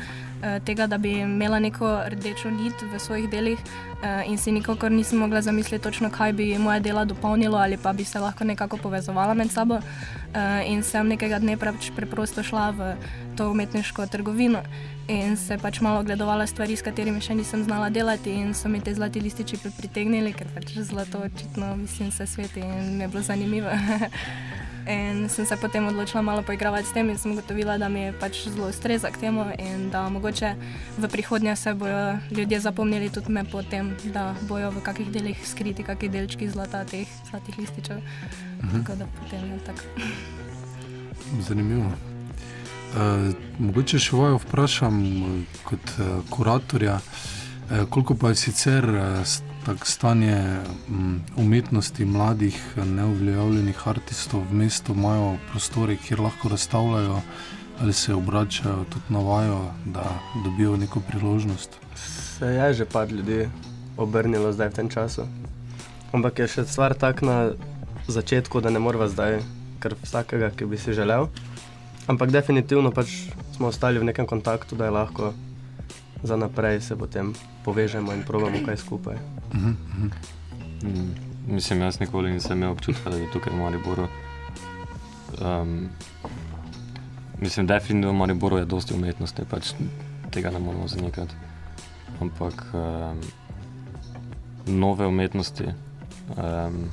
tega, 0.66 0.88
da 0.88 0.98
bi 0.98 1.12
imela 1.20 1.60
neko 1.60 2.02
rdečo 2.08 2.50
nit 2.50 2.74
v 2.94 3.00
svojih 3.00 3.30
delih, 3.30 3.60
uh, 3.60 4.30
in 4.32 4.38
si 4.38 4.52
nikakor 4.52 4.92
nisem 4.92 5.20
mogla 5.20 5.42
zamisliti, 5.42 5.84
točno 5.84 6.10
kaj 6.10 6.34
bi 6.34 6.58
moje 6.58 6.80
dela 6.80 7.06
dopolnilo 7.06 7.58
ali 7.58 7.78
pa 7.78 7.94
bi 7.94 8.04
se 8.04 8.20
lahko 8.20 8.44
nekako 8.44 8.78
povezovala 8.78 9.34
med 9.34 9.52
sabo. 9.52 9.76
Uh, 9.76 10.70
in 10.70 10.84
sem 10.84 11.08
nekega 11.08 11.40
dne 11.40 11.58
pač 11.58 11.92
preprosto 11.96 12.44
šla 12.44 12.70
v 12.70 12.96
to 13.38 13.50
umetniško 13.50 14.06
trgovino 14.06 14.62
in 15.08 15.38
se 15.38 15.58
pač 15.58 15.82
malo 15.82 16.00
ogledovala 16.00 16.48
stvari, 16.48 16.76
s 16.76 16.86
katerimi 16.86 17.22
še 17.22 17.34
nisem 17.36 17.64
znala 17.64 17.90
delati, 17.90 18.30
in 18.30 18.54
so 18.54 18.70
mi 18.70 18.82
te 18.82 18.94
zlati 18.94 19.20
lističi 19.20 19.58
pritegnili, 19.58 20.34
ker 20.34 20.48
pač 20.54 20.78
zlato 20.78 21.18
očitno 21.26 21.76
mislim 21.76 22.12
se 22.12 22.28
sveti 22.28 22.60
in 22.60 22.98
mi 22.98 23.04
je 23.04 23.08
bilo 23.08 23.24
zanimivo. 23.24 23.70
In 24.90 25.30
sem 25.30 25.46
se 25.46 25.56
potem 25.58 25.88
odločila 25.88 26.22
malo 26.22 26.42
poigravati 26.42 26.88
s 26.88 26.94
tem 26.94 27.10
in 27.10 27.18
sem 27.18 27.32
ugotovila, 27.32 27.78
da 27.78 27.90
mi 27.90 28.00
je 28.00 28.14
pač 28.20 28.48
zelo 28.50 28.70
ustreza 28.70 29.12
k 29.14 29.18
temu 29.22 29.46
in 29.60 29.90
da 29.90 30.10
mogoče 30.10 30.56
v 30.98 31.08
prihodnje 31.08 31.56
se 31.56 31.74
bodo 31.74 32.18
ljudje 32.32 32.60
zapomnili 32.60 33.10
tudi 33.10 33.32
me 33.32 33.44
po 33.44 33.62
tem, 33.64 33.94
da 34.14 34.36
bojo 34.50 34.72
v 34.72 34.82
kakih 34.82 35.12
delih 35.12 35.48
skriti 35.48 35.84
kakšni 35.84 36.10
delčki 36.10 36.50
zlata 36.50 36.86
teh 36.86 37.08
zlatih 37.30 37.58
lističev. 37.58 38.02
Mhm. 38.64 38.82
Tako 38.82 38.98
da 38.98 39.06
potem 39.06 39.52
je 39.52 39.60
tako. 39.66 39.84
Zanimivo. 41.40 41.92
Uh, 42.90 43.30
mogoče 43.60 44.00
še 44.02 44.16
vajo 44.18 44.40
vprašam 44.42 45.04
kot 45.64 45.92
uh, 46.00 46.26
kuratorja, 46.30 46.98
uh, 46.98 47.86
koliko 47.90 48.16
pa 48.18 48.34
je 48.34 48.36
sicer 48.36 48.90
uh, 48.90 49.22
tako 49.66 49.86
stanje 49.86 50.38
um, 50.90 51.22
umetnosti 51.38 52.06
mladih, 52.06 52.58
neuveljavljenih 52.78 53.88
artistov 53.88 54.44
v 54.50 54.64
mestu, 54.64 54.94
imajo 54.94 55.38
prostore, 55.52 55.98
kjer 55.98 56.20
lahko 56.20 56.50
razstavljajo 56.50 57.22
ali 57.82 57.94
se 57.94 58.14
obračajo 58.14 58.86
tudi 58.90 59.06
na 59.10 59.20
vajo, 59.20 59.60
da 59.86 60.04
dobijo 60.44 60.78
neko 60.78 61.00
priložnost. 61.00 61.70
Se 62.38 62.46
je 62.46 62.74
že 62.74 62.86
par 62.86 63.12
ljudi 63.12 63.48
obrnilo 63.98 64.52
zdaj 64.52 64.70
v 64.70 64.74
tem 64.74 64.90
času. 64.90 65.24
Ampak 66.12 66.40
je 66.40 66.48
še 66.48 66.66
stvar 66.66 66.94
tak 66.94 67.22
na 67.22 67.52
začetku, 68.08 68.62
da 68.62 68.70
ne 68.70 68.80
moramo 68.80 69.08
zdaj, 69.08 69.40
ker 69.80 69.96
vsakega, 70.04 70.52
ki 70.52 70.66
bi 70.66 70.78
si 70.78 70.94
želel. 70.94 71.30
Ampak 72.08 72.32
definitivno 72.32 72.92
pač 72.92 73.30
smo 73.56 73.68
ostali 73.68 74.00
v 74.00 74.10
nekem 74.10 74.28
kontaktu, 74.28 74.76
da 74.76 74.90
je 74.90 74.92
lahko 74.92 75.34
za 76.24 76.36
naprej 76.36 76.82
se 76.82 76.96
potem 76.96 77.34
povežemo 77.66 78.14
in 78.14 78.24
probamo 78.24 78.58
kaj 78.66 78.78
skupaj. 78.78 79.16
Uh 79.16 79.56
-huh, 79.56 79.70
uh 79.70 80.04
-huh. 80.04 80.12
Mm, 80.84 81.16
mislim, 81.48 81.82
jaz 81.82 82.00
nikoli 82.00 82.32
nisem 82.32 82.58
imel 82.58 82.72
občutka, 82.72 83.10
da 83.10 83.18
bi 83.18 83.32
tukaj 83.34 83.54
v 83.54 83.58
Mariboru. 83.58 84.08
Um, 85.42 85.90
mislim, 87.42 87.68
definitivno 87.68 88.14
v 88.14 88.16
Mariboru 88.16 88.58
je 88.58 88.66
dosti 88.66 88.94
umetnosti, 88.94 89.42
pač 89.50 89.74
tega 90.32 90.50
ne 90.50 90.60
moramo 90.60 90.88
zanikati. 90.88 91.34
Ampak 92.22 92.66
um, 92.74 93.22
nove 94.68 95.08
umetnosti 95.08 95.66
um, 96.38 96.90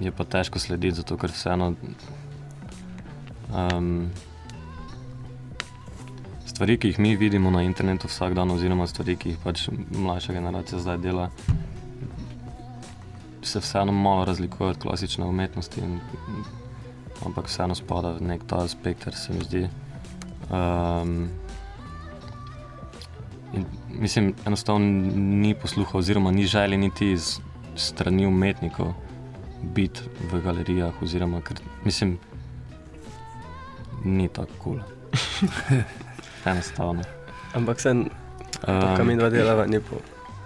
je 0.00 0.12
pa 0.12 0.24
težko 0.24 0.58
slediti, 0.58 0.96
zato 0.96 1.16
ker 1.16 1.30
vseeno. 1.30 1.74
Um, 3.52 4.10
stvari, 6.46 6.78
ki 6.78 6.88
jih 6.88 6.98
mi 6.98 7.16
vidimo 7.16 7.50
na 7.50 7.62
internetu 7.62 8.08
vsak 8.08 8.34
dan, 8.34 8.50
oziroma 8.50 8.86
stvari, 8.86 9.16
ki 9.16 9.34
jih 9.34 9.38
pač 9.44 9.68
mlajša 9.90 10.32
generacija 10.32 10.80
zdaj 10.82 10.98
dela, 10.98 11.30
se 13.42 13.60
vseeno 13.60 13.92
malo 13.92 14.24
razlikujejo 14.24 14.70
od 14.70 14.82
klasične 14.82 15.26
umetnosti, 15.26 15.80
in, 15.80 16.00
ampak 17.26 17.50
vseeno 17.50 17.74
spada 17.74 18.14
v 18.18 18.26
nek 18.32 18.44
ta 18.46 18.62
spektr, 18.68 19.14
se 19.16 19.32
mi 19.32 19.44
zdi. 19.44 19.62
Um, 20.50 21.28
in, 23.52 23.66
mislim, 23.88 24.34
enostavno 24.46 24.86
ni 25.16 25.54
posluha, 25.54 25.98
oziroma 25.98 26.30
ni 26.30 26.46
želje 26.46 26.78
niti 26.78 27.12
iz 27.12 27.38
strani 27.76 28.26
umetnikov 28.26 28.94
biti 29.62 30.00
v 30.32 30.40
galerijah, 30.44 31.02
oziroma 31.02 31.40
ker 31.40 31.60
mislim, 31.84 32.18
ni 34.04 34.28
tako 34.28 34.52
kul. 34.58 34.80
Cool. 34.80 35.82
enostavno. 36.46 37.02
Ampak 37.54 37.80
se 37.80 37.90
um, 37.90 39.06
mi 39.06 39.16
dva 39.16 39.30
delava 39.30 39.66
ni 39.66 39.80
po, 39.80 39.96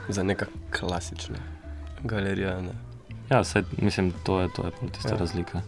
za 0.08 0.22
neka 0.22 0.46
klasična 0.78 1.38
galerija. 2.04 2.60
Ne? 2.60 2.74
Ja, 3.30 3.44
saj, 3.44 3.62
mislim, 3.78 4.12
to 4.24 4.40
je, 4.40 4.48
to 4.56 4.66
je 4.66 4.90
tista 4.92 5.14
ja. 5.14 5.18
razlika. 5.18 5.62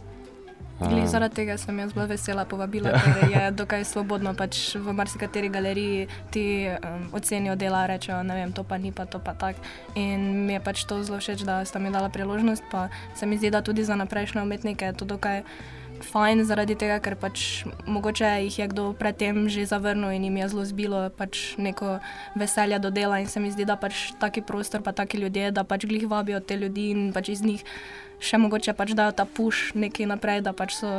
Um, 0.78 1.06
zaradi 1.10 1.34
tega 1.34 1.56
sem 1.58 1.78
jaz 1.78 1.90
bila 1.90 2.04
vesela 2.06 2.44
povabila, 2.46 2.92
ja. 2.94 2.98
ker 3.02 3.30
je 3.30 3.50
dokaj 3.50 3.82
svobodno. 3.84 4.30
Pač 4.38 4.76
v 4.78 4.94
marsikateri 4.94 5.50
galeriji 5.50 6.06
ti 6.30 6.70
um, 6.70 7.08
ocenijo 7.18 7.56
dela, 7.58 7.86
rečejo, 7.90 8.22
da 8.22 8.46
to 8.54 8.62
pa 8.62 8.78
ni, 8.78 8.92
pa 8.92 9.06
to 9.06 9.18
pa 9.18 9.34
tak. 9.34 9.58
In 9.98 10.46
mi 10.46 10.54
je 10.54 10.60
pač 10.62 10.86
to 10.86 11.02
zelo 11.02 11.18
všeč, 11.18 11.42
da 11.42 11.64
sta 11.66 11.82
mi 11.82 11.90
dala 11.90 12.08
priložnost. 12.08 12.62
Pa 12.70 12.88
se 13.18 13.26
mi 13.26 13.38
zdi, 13.38 13.50
da 13.50 13.62
tudi 13.62 13.84
za 13.84 13.98
naprejšnje 13.98 14.42
umetnike 14.42 14.84
je 14.84 14.92
to 14.92 15.04
dokaj 15.04 15.42
fajn 16.04 16.44
zaradi 16.44 16.74
tega, 16.78 16.98
ker 17.02 17.16
pač 17.18 17.64
mogoče 17.86 18.28
jih 18.46 18.58
je 18.58 18.66
kdo 18.70 18.92
predtem 18.98 19.48
že 19.48 19.66
zavrnil 19.66 20.10
in 20.14 20.24
jim 20.24 20.36
je 20.36 20.48
zelo 20.48 20.64
zbilo 20.64 21.00
pač 21.10 21.56
neko 21.58 21.98
veselje 22.34 22.78
do 22.78 22.90
dela. 22.90 23.20
In 23.20 23.26
se 23.26 23.40
mi 23.40 23.50
zdi, 23.50 23.64
da 23.64 23.76
pač 23.76 24.12
taki 24.20 24.42
prostor, 24.42 24.82
pa 24.82 24.92
taki 24.92 25.18
ljudje, 25.18 25.50
da 25.50 25.64
pač 25.64 25.86
glih 25.86 26.08
vabijo 26.08 26.40
te 26.40 26.56
ljudi 26.56 26.90
in 26.90 27.12
pač 27.12 27.28
iz 27.28 27.42
njih 27.42 27.64
še 28.18 28.38
mogoče 28.38 28.74
pač 28.74 28.94
dajo 28.98 29.12
ta 29.14 29.24
puš 29.24 29.72
nekaj 29.78 30.06
naprej, 30.10 30.42
da 30.42 30.52
pač 30.52 30.74
so 30.80 30.90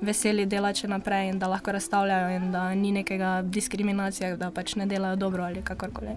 veseli 0.00 0.46
delati 0.46 0.86
naprej 0.86 1.34
in 1.34 1.38
da 1.38 1.50
lahko 1.50 1.74
razstavljajo 1.74 2.36
in 2.36 2.52
da 2.52 2.70
ni 2.74 2.92
nekega 2.94 3.40
diskriminacije, 3.42 4.36
da 4.36 4.50
pač 4.54 4.76
ne 4.76 4.86
delajo 4.86 5.16
dobro 5.16 5.44
ali 5.44 5.62
kakorkoli. 5.62 6.16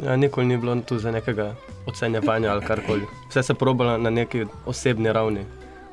Ja, 0.00 0.16
nikoli 0.16 0.46
ni 0.46 0.56
bilo 0.56 0.74
tu 0.80 0.98
za 0.98 1.10
nekega 1.12 1.54
ocenjevanja 1.86 2.52
ali 2.52 2.64
karkoli. 2.64 3.06
Vse 3.28 3.42
se 3.42 3.54
probalo 3.54 3.98
na 3.98 4.10
neki 4.10 4.46
osebni 4.66 5.12
ravni 5.12 5.44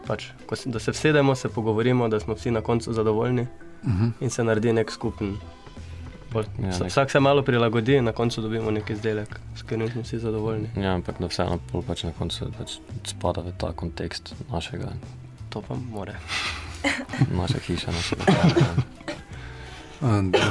pač, 0.07 0.29
se, 0.55 0.69
da 0.69 0.79
se 0.79 0.91
vsedemo, 0.91 1.35
se 1.35 1.49
pogovorimo, 1.49 2.07
da 2.07 2.19
smo 2.19 2.33
vsi 2.33 2.51
na 2.51 2.61
koncu 2.61 2.93
zadovoljni 2.93 3.41
uh 3.41 3.89
mhm. 3.89 4.03
-huh. 4.03 4.11
in 4.19 4.29
se 4.29 4.43
naredi 4.43 4.73
nek 4.73 4.91
skupen. 4.91 5.37
Ja, 6.35 6.43
nek... 6.57 6.89
Vsak 6.89 7.11
se 7.11 7.19
malo 7.19 7.41
prilagodi 7.41 7.95
in 7.95 8.03
na 8.03 8.11
koncu 8.11 8.41
dobimo 8.41 8.71
neki 8.71 8.93
izdelek, 8.93 9.39
s 9.55 9.61
katerim 9.61 9.91
smo 9.91 10.01
vsi 10.01 10.19
zadovoljni. 10.19 10.69
Ja, 10.75 10.93
ampak 10.93 11.19
na 11.19 11.27
vseeno 11.27 11.59
pol 11.71 11.81
pač 11.81 12.03
na 12.03 12.11
koncu 12.11 12.51
pač 12.57 12.77
spada 13.03 13.41
v 13.41 13.53
ta 13.57 13.71
kontekst 13.71 14.35
našega. 14.51 14.91
To 15.49 15.61
pa 15.61 15.75
more. 15.91 16.15
Naša 17.31 17.59
hiša, 17.59 17.91
naša 17.91 18.15
hiša. 18.15 18.65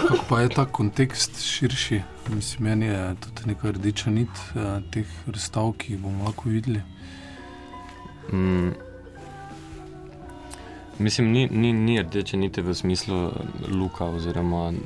Kako 0.08 0.24
pa 0.28 0.40
je 0.40 0.48
ta 0.48 0.64
kontekst 0.64 1.42
širši? 1.42 2.00
Mislim, 2.28 2.64
meni 2.68 2.86
je 2.86 3.14
tudi 3.20 3.46
neka 3.46 3.70
rdeča 3.70 4.10
nit 4.10 4.42
teh 4.90 5.06
razstav, 5.26 5.72
ki 5.78 5.92
jih 5.92 6.02
bomo 6.02 6.24
lahko 6.24 6.48
videli. 6.48 6.82
Mm, 8.32 8.72
Mislim, 10.98 11.32
ni, 11.32 11.48
ni, 11.50 11.72
ni 11.72 12.02
rdeče 12.02 12.36
niti 12.36 12.62
v 12.62 12.74
smislu 12.74 13.16
eh, 13.26 13.30
luka, 13.72 14.04
oziroma 14.04 14.68
um, 14.68 14.76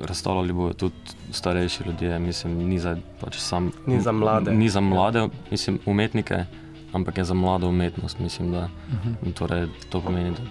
razstavljali 0.00 0.52
bodo 0.52 0.74
tudi 0.74 0.94
starejši 1.32 1.82
ljudje. 1.86 2.18
Mislim, 2.18 2.58
ni 2.68 2.78
za, 2.78 2.96
pač 3.20 3.38
sam, 3.38 3.72
ni 3.86 4.00
za 4.00 4.12
mlade. 4.12 4.50
Ni 4.50 4.68
za 4.68 4.80
mlade 4.80 5.28
mislim, 5.50 5.78
umetnike, 5.86 6.44
ampak 6.92 7.18
je 7.18 7.24
za 7.24 7.34
mlado 7.34 7.68
umetnost. 7.68 8.18
Mislim, 8.18 8.52
da, 8.52 8.58
uh 8.58 8.94
mhm. 8.94 9.14
-huh. 9.22 9.32
torej, 9.34 9.66
to 9.90 10.00
pomeni, 10.00 10.30
da. 10.30 10.42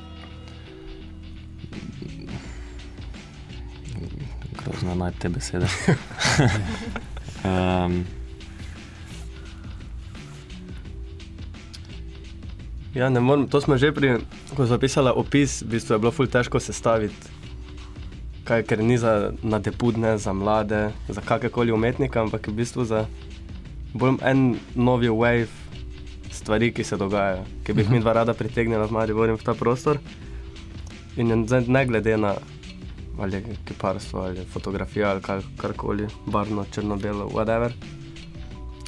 Grozno 4.63 4.95
naj 4.95 5.11
te 5.19 5.29
besede. 5.29 5.67
um, 7.43 8.05
Ja, 12.93 13.09
morem, 13.09 13.45
to 13.47 13.61
smo 13.61 13.77
že 13.77 13.93
pri, 13.93 14.17
ko 14.49 14.65
smo 14.65 14.65
zapisali 14.65 15.13
opis, 15.13 15.61
v 15.61 15.77
bistvu 15.77 15.93
je 15.93 16.01
bilo 16.01 16.09
fully 16.09 16.31
težko 16.31 16.57
sestaviti, 16.57 17.29
kaj, 18.49 18.65
ker 18.65 18.81
ni 18.81 18.97
za 18.97 19.29
nadepudne, 19.45 20.17
za 20.17 20.33
mlade, 20.33 20.89
za 21.05 21.21
kakorkoli 21.21 21.69
umetnika, 21.69 22.25
ampak 22.25 22.49
je 22.49 22.53
v 22.53 22.57
bistvu 22.57 22.89
za 22.89 23.05
bolj 23.93 24.17
en 24.25 24.57
novi 24.73 25.09
wave 25.09 25.45
stvari, 26.33 26.73
ki 26.73 26.83
se 26.83 26.97
dogajajo, 26.97 27.45
ki 27.61 27.77
bi 27.77 27.85
jih 27.85 27.93
mi 27.93 28.01
dva 28.01 28.13
rada 28.13 28.33
pritegnila 28.33 28.89
v 28.89 28.97
Mariboru 28.97 29.37
v 29.37 29.45
ta 29.45 29.53
prostor. 29.53 30.01
In 31.17 31.29
ne 31.45 31.85
glede 31.85 32.17
na 32.17 32.33
ali 33.19 33.35
je 33.35 33.55
kiparstvo 33.65 34.21
ali 34.21 34.45
fotografija 34.45 35.11
ali 35.11 35.21
kar, 35.21 35.41
karkoli, 35.57 36.07
barno, 36.25 36.65
črno-belo, 36.71 37.29
whatever. 37.29 37.71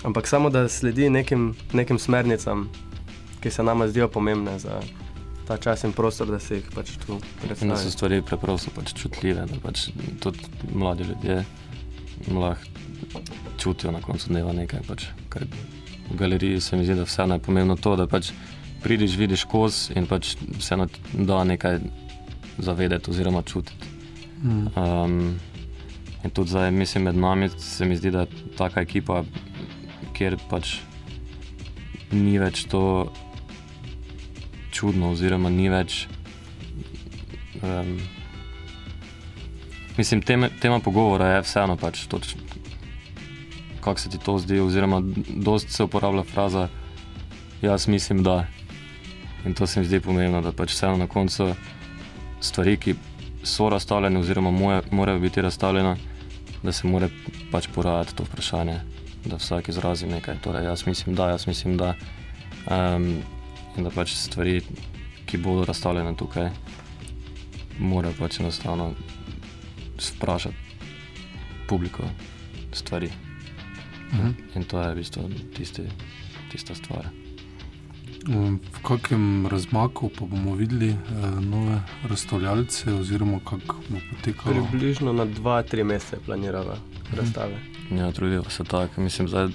Ampak 0.03 0.27
samo 0.27 0.50
da 0.50 0.70
sledi 0.70 1.10
nekim, 1.10 1.53
nekim 1.74 2.00
smernicam, 2.00 2.70
ki 3.41 3.51
se 3.51 3.63
nam 3.63 3.88
zdijo 3.88 4.07
pomembne 4.07 4.60
za 4.60 4.81
ta 5.48 5.57
čas 5.57 5.83
in 5.83 5.91
prostor, 5.91 6.27
da 6.27 6.39
se 6.39 6.55
jih 6.55 6.69
pač 6.75 6.95
tu 7.05 7.19
In 7.62 7.69
da 7.69 7.77
so 7.77 7.91
stvari 7.91 8.21
preprosto 8.21 8.71
pač 8.75 8.93
čutljive, 8.93 9.45
da 9.50 9.60
pač 9.63 9.89
tudi 10.21 10.45
mladi 10.74 11.10
ljudje 11.10 11.43
lahko 12.31 12.71
čutijo 13.57 13.91
na 13.91 14.01
koncu 14.01 14.29
dneva 14.29 14.53
nekaj. 14.53 14.79
Pač, 14.88 15.05
v 16.10 16.17
galeriji 16.17 16.62
se 16.62 16.77
mi 16.77 16.86
zdi, 16.86 16.95
da 16.95 17.05
vseeno 17.05 17.38
je 17.38 17.43
pomembno 17.45 17.75
to, 17.75 17.95
da 17.95 18.07
pač 18.07 18.31
prideš, 18.83 19.15
vidiš 19.17 19.45
kos 19.50 19.89
in 19.95 20.07
pač 20.10 20.36
vseeno 20.57 20.88
da 21.13 21.43
nekaj 21.43 21.79
zavedeti 22.57 23.12
oziroma 23.12 23.41
čutiti. 23.41 23.89
Mm. 24.43 24.67
Um, 24.75 25.39
in 26.24 26.29
tudi 26.29 26.50
zdaj, 26.50 26.71
mislim, 26.71 27.03
med 27.03 27.17
nami 27.17 27.50
se 27.57 27.86
mi 27.86 27.98
zdi, 27.98 28.12
da 28.12 28.25
je 28.25 28.55
taka 28.57 28.81
ekipa, 28.81 29.24
kjer 30.17 30.38
pač 30.50 30.79
ni 32.12 32.39
več 32.39 32.65
to 32.71 33.12
čudno, 34.71 35.11
oziroma 35.11 35.49
ni 35.49 35.69
več. 35.69 36.05
Um, 37.61 37.97
mislim, 39.97 40.21
tema, 40.21 40.49
tema 40.61 40.79
pogovora 40.79 41.35
je 41.35 41.41
vseeno 41.45 41.75
pač 41.77 42.05
toč, 42.09 42.35
kako 43.81 43.99
se 43.99 44.09
ti 44.09 44.17
to 44.17 44.37
zdi, 44.39 44.59
oziroma 44.59 45.01
dost 45.29 45.69
se 45.69 45.83
uporablja 45.83 46.23
fraza, 46.23 46.67
jaz 47.61 47.87
mislim, 47.87 48.23
da. 48.23 48.45
In 49.45 49.53
to 49.53 49.67
se 49.67 49.79
mi 49.79 49.85
zdi 49.85 49.99
pomembno, 49.99 50.41
da 50.41 50.51
pač 50.51 50.73
vseeno 50.73 50.97
na 50.97 51.07
koncu 51.07 51.51
stvari, 52.41 52.77
ki 52.77 52.95
so 53.43 53.69
razstavljene, 53.69 54.19
oziroma 54.19 54.51
moje, 54.51 54.81
morajo 54.91 55.19
biti 55.19 55.41
razstavljene, 55.41 55.95
da 56.63 56.71
se 56.71 56.87
mora 56.87 57.09
pač 57.51 57.67
porajati 57.73 58.15
to 58.15 58.23
vprašanje, 58.23 58.79
da 59.25 59.37
vsak 59.41 59.69
izrazi 59.69 60.07
nekaj. 60.07 60.41
Torej, 60.41 60.65
jaz 60.65 60.85
mislim, 60.87 61.15
da, 61.15 61.29
jaz 61.29 61.47
mislim, 61.47 61.77
da. 61.77 61.95
Um, 62.69 63.15
in 63.77 63.83
da 63.83 63.89
pač 63.89 64.15
stvari, 64.15 64.61
ki 65.25 65.37
bodo 65.37 65.65
razstavljene 65.65 66.15
tukaj, 66.19 66.49
morajo 67.79 68.13
pač 68.19 68.39
enostavno 68.39 68.93
vprašati 69.97 70.55
publiko 71.67 72.03
stvari. 72.73 73.09
Mhm. 74.13 74.29
In 74.55 74.63
to 74.63 74.81
je 74.81 74.91
v 74.91 74.95
bistvu 74.95 75.29
tisti, 75.55 75.83
tista 76.51 76.75
stvar. 76.75 77.07
Um, 78.27 78.59
V 78.73 78.81
kakem 78.85 79.47
razmaku 79.47 80.11
pa 80.13 80.25
bomo 80.25 80.55
videli 80.55 80.89
eh, 80.89 80.97
nove 81.41 81.81
razstavljalce, 82.09 82.93
oziroma 82.93 83.39
kako 83.39 83.75
bo 83.89 83.97
potekalo? 84.11 84.67
Približno 84.69 85.13
na 85.13 85.25
2-3 85.25 85.83
mesece 85.83 86.19
planirava 86.25 86.77
razstave. 87.17 87.57
Ja, 87.91 88.11
trudijo 88.11 88.43
se 88.49 88.63
tako. 88.63 89.01
Mislim, 89.01 89.27
da 89.27 89.49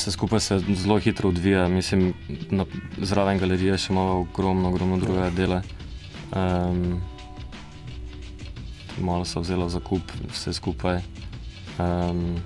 vse 0.00 0.12
skupaj 0.16 0.40
se 0.40 0.58
zelo 0.58 0.98
hitro 0.98 1.28
odvija. 1.28 1.68
Mislim, 1.68 2.14
na, 2.50 2.64
zraven 2.98 3.38
galerije 3.38 3.76
še 3.78 3.92
imamo 3.92 4.20
ogromno, 4.24 4.68
ogromno 4.72 4.96
drugega 4.96 5.30
dela. 5.36 5.60
Um, 6.32 7.00
malo 9.00 9.24
so 9.28 9.42
vzela 9.44 9.68
za 9.68 9.80
kup 9.80 10.12
vse 10.32 10.54
skupaj. 10.56 11.02
Um, 11.78 12.40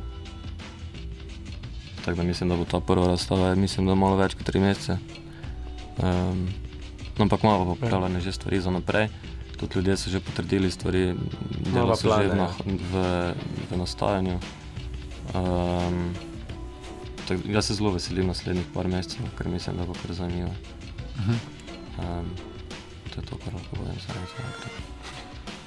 tako 2.04 2.16
da 2.16 2.22
mislim, 2.22 2.50
da 2.50 2.56
bo 2.56 2.64
ta 2.64 2.80
prva 2.80 3.06
razstava, 3.14 3.54
mislim, 3.54 3.86
da 3.86 3.94
malo 3.94 4.18
več 4.18 4.34
kot 4.34 4.50
tri 4.50 4.60
mesece. 4.60 4.98
Um, 6.02 6.48
no, 7.14 7.28
ampak 7.28 7.46
malo 7.46 7.70
pa 7.70 7.80
pripravljene 7.80 8.20
že 8.20 8.34
stvari 8.34 8.60
za 8.60 8.74
naprej. 8.74 9.08
Tudi 9.56 9.78
ljudje 9.78 9.96
so 9.96 10.10
že 10.10 10.20
potrdili 10.20 10.70
stvari, 10.70 11.14
Nova 11.70 11.94
so 11.96 12.10
plane, 12.10 12.24
že 12.24 12.28
ja. 12.28 12.34
na, 12.34 12.48
v, 12.66 13.08
v 13.70 13.78
nastajanju. 13.78 14.38
Um, 15.34 16.33
tak, 17.28 17.38
jaz 17.46 17.66
se 17.66 17.74
zelo 17.74 17.92
veselim 17.94 18.26
naslednjih 18.26 18.66
par 18.74 18.88
mesecev, 18.88 19.28
ker 19.38 19.48
mislim, 19.48 19.76
da 19.76 19.86
bo 19.86 19.94
kar 20.02 20.12
zanimivo. 20.14 20.50
Um, 21.98 22.30
to 23.14 23.20
je 23.20 23.26
to, 23.26 23.38
kar 23.44 23.54
lahko 23.54 23.76
povem 23.76 23.96
zdaj. 24.04 24.74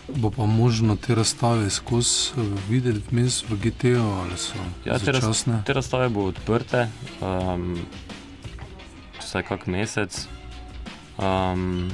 Bo 0.08 0.32
pa 0.32 0.46
možno 0.46 0.96
te 0.96 1.16
razstave 1.16 1.70
skozi 1.70 2.32
eh, 2.38 2.60
videti 2.70 3.04
vmes 3.12 3.44
v 3.50 3.58
GT-ju 3.64 4.04
ali 4.04 4.38
so 4.38 4.60
Ja, 4.86 5.00
te, 5.00 5.12
raz, 5.12 5.44
te 5.66 5.74
razstave 5.74 6.10
bodo 6.10 6.28
odprte 6.28 6.88
um, 7.22 7.76
vsaj 9.20 9.44
kak 9.44 9.68
mesec. 9.68 10.28
Um, 11.18 11.90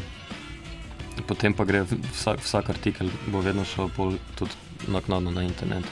potem 1.28 1.54
pa 1.54 1.66
gre 1.66 1.86
vsak, 1.86 2.44
vsak 2.44 2.70
artikel, 2.70 3.10
bo 3.28 3.42
vedno 3.42 3.66
šel 3.66 3.90
pol 3.96 4.18
tudi 4.36 4.52
naknadno 4.88 5.32
na 5.32 5.44
internet. 5.44 5.86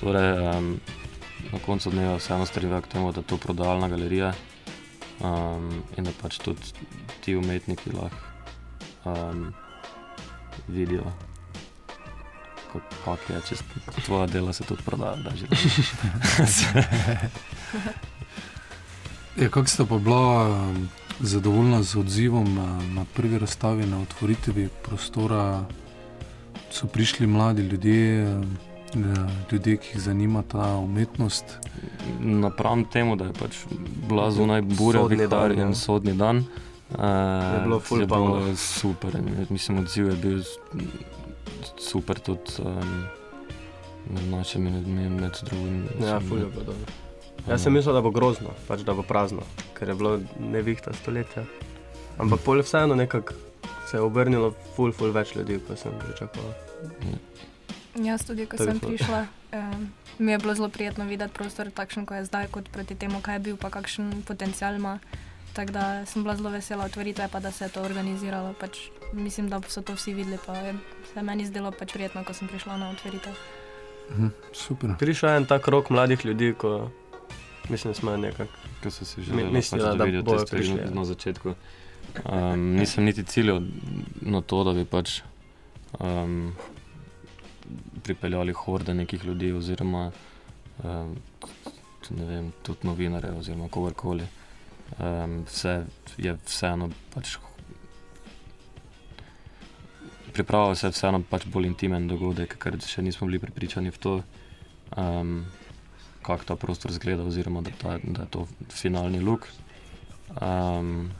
Torej, 0.00 0.32
um, 0.48 0.76
na 1.52 1.58
koncu 1.66 1.90
dneva 1.90 2.16
vseeno 2.16 2.46
stremijo 2.46 2.80
k 2.80 2.86
temu, 2.86 3.12
da 3.12 3.20
je 3.20 3.26
to 3.26 3.36
prodajalna 3.36 3.88
galerija 3.88 4.32
um, 5.20 5.82
in 5.96 6.04
da 6.04 6.10
pač 6.22 6.38
tudi 6.38 6.60
ti 7.20 7.36
umetniki 7.36 7.90
lahko 7.92 8.16
um, 9.04 9.52
vidijo. 10.68 11.12
Kako 13.04 13.32
je, 13.32 13.40
če 13.48 13.54
tvoja 14.04 14.26
dela 14.26 14.52
se 14.52 14.64
tudi 14.64 14.82
prodaja, 14.82 15.16
da 15.16 15.30
že 15.36 15.46
Ja, 19.42 19.48
kako 19.48 19.66
ste 19.66 19.84
pa 19.86 19.98
bila 19.98 20.48
um, 20.48 20.88
zadovoljna 21.20 21.82
z 21.82 21.98
odzivom 21.98 22.54
na, 22.54 22.80
na 22.94 23.04
prvi 23.14 23.38
razstavi, 23.38 23.86
na 23.86 24.00
otvoritvi 24.02 24.68
prostora? 24.82 25.64
So 26.70 26.86
prišli 26.86 27.26
mladi 27.26 27.62
ljudje, 27.62 28.26
ljudje, 29.52 29.76
ki 29.76 29.88
jih 29.94 30.00
zanima 30.02 30.42
ta 30.42 30.76
umetnost. 30.76 31.58
Napram 32.20 32.84
temu, 32.84 33.16
da 33.16 33.24
je 33.24 33.32
pač 33.32 33.56
bila 34.08 34.30
zunaj 34.30 34.62
burja, 34.62 35.02
vihar 35.02 35.28
dan, 35.28 35.58
ja. 35.58 35.66
in 35.66 35.74
sodni 35.74 36.14
dan. 36.14 36.44
Uh, 36.90 37.00
Je 37.54 37.60
bilo 37.64 37.80
ful 37.80 38.00
je 38.00 38.06
bilo 38.06 38.56
super. 38.56 39.14
in 39.14 39.46
Mislim, 39.50 39.78
odziv 39.78 40.08
je 40.08 40.16
bil 40.16 40.42
super 41.78 42.18
tudi 42.18 42.62
um, 42.62 43.04
med 44.10 44.28
našimi 44.30 44.70
ljudmi, 44.70 45.08
med 45.08 45.38
drugim. 45.42 45.84
Ja, 46.00 46.14
mislim, 46.14 46.28
ful 46.28 46.38
je 46.38 46.46
bilo 46.46 46.64
dobro. 46.64 46.92
Jaz 47.48 47.62
sem 47.62 47.72
mislil, 47.72 47.94
da 47.94 48.00
bo 48.00 48.10
grozno, 48.10 48.54
pač 48.68 48.80
da 48.80 48.94
bo 48.94 49.02
prazno, 49.02 49.42
ker 49.76 49.88
je 49.88 49.94
bilo 49.94 50.18
nevihta 50.40 50.92
stoletja. 50.92 51.44
Ampak 52.18 52.40
pol 52.44 52.62
vseeno 52.62 52.94
nekako 52.94 53.34
se 53.90 53.96
je 53.96 54.00
obrnilo 54.00 54.52
ful, 54.76 54.92
ful 54.92 55.12
več 55.12 55.34
ljudi, 55.36 55.58
kot 55.66 55.78
sem 55.78 55.92
pričakoval. 56.00 56.54
Jaz 57.94 58.24
tudi, 58.26 58.46
ko 58.50 58.58
sem 58.58 58.80
to. 58.80 58.88
prišla, 58.90 59.26
um, 59.54 59.92
mi 60.18 60.32
je 60.32 60.38
bilo 60.38 60.54
zelo 60.54 60.68
prijetno 60.68 61.04
videti 61.06 61.34
prostor 61.34 61.70
takšen, 61.70 62.06
kot 62.06 62.16
je 62.16 62.24
zdaj, 62.24 62.48
kot 62.50 62.68
proti 62.68 62.94
temu, 62.94 63.20
kaj 63.22 63.38
je 63.38 63.44
bil, 63.50 63.56
pa 63.56 63.70
kakšen 63.70 64.22
potencial 64.26 64.74
ima. 64.74 64.98
Tako 65.54 65.72
da 65.72 66.06
sem 66.06 66.22
bila 66.22 66.34
zelo 66.36 66.50
vesela 66.50 66.84
otvoritve, 66.84 67.28
pa 67.30 67.40
da 67.40 67.52
se 67.54 67.64
je 67.64 67.68
to 67.68 67.82
organiziralo. 67.82 68.54
Pač 68.58 68.90
mislim, 69.12 69.48
da 69.48 69.60
so 69.68 69.82
to 69.82 69.94
vsi 69.94 70.14
videli, 70.14 70.38
pa 70.46 70.56
je 70.58 70.74
se 71.12 71.22
meni 71.22 71.46
zdelo 71.46 71.70
pač 71.70 71.92
prijetno, 71.92 72.24
ko 72.24 72.34
sem 72.34 72.48
prišla 72.50 72.76
na 72.76 72.90
otvoritev. 72.90 73.32
Mhm, 74.10 74.28
super. 74.52 74.96
Prišel 74.98 75.30
je 75.30 75.36
en 75.36 75.46
tak 75.46 75.68
rok 75.68 75.90
mladih 75.90 76.24
ljudi, 76.26 76.54
ko 76.58 76.90
mislim, 77.68 77.92
da 77.92 77.98
smo 77.98 78.16
nekako. 78.16 78.52
Ko 78.82 78.90
so 78.90 79.04
si 79.04 79.22
želeli, 79.22 79.52
mislila, 79.52 79.90
pač, 79.90 79.98
da 79.98 80.04
vidijo 80.04 80.22
te 80.22 80.30
bojo 80.30 80.46
stvari 80.46 80.62
prišli, 80.62 80.74
na, 80.74 80.82
ja. 80.82 80.94
na 80.94 81.04
začetku. 81.04 81.54
Um, 82.24 82.74
nisem 82.74 83.04
niti 83.04 83.24
ciljal 83.24 83.62
na 84.20 84.40
to, 84.40 84.64
da 84.64 84.72
bi 84.72 84.84
pač 84.84 85.20
um, 85.98 86.52
pripeljali 88.02 88.52
horde 88.52 88.94
nekih 88.94 89.24
ljudi, 89.24 89.52
oziroma 89.52 90.10
um, 90.84 91.16
ne 92.10 92.24
vem, 92.24 92.52
tudi 92.62 92.86
novinare, 92.86 93.32
oziroma 93.38 93.68
kogarkoli. 93.68 94.26
Um, 94.98 95.42
vse 95.48 95.84
je 96.20 96.36
vseeno 96.44 96.90
pač. 97.14 97.36
Pripravlja 100.34 100.74
se 100.74 100.90
vseeno 100.92 101.22
pač 101.30 101.46
bolj 101.46 101.70
intimen 101.70 102.08
dogodek, 102.10 102.58
ker 102.60 102.76
še 102.82 103.02
nismo 103.02 103.28
bili 103.30 103.40
pripričani 103.42 103.92
v 103.94 104.00
to, 104.02 104.14
um, 104.98 105.44
kako 106.26 106.50
ta 106.50 106.56
prostor 106.60 106.92
izgleda, 106.92 107.24
oziroma 107.24 107.62
da, 107.64 107.72
ta, 107.80 107.98
da 108.02 108.26
je 108.26 108.32
to 108.34 108.46
finalni 108.74 109.22
luk. 109.24 109.48
Um, 110.40 111.12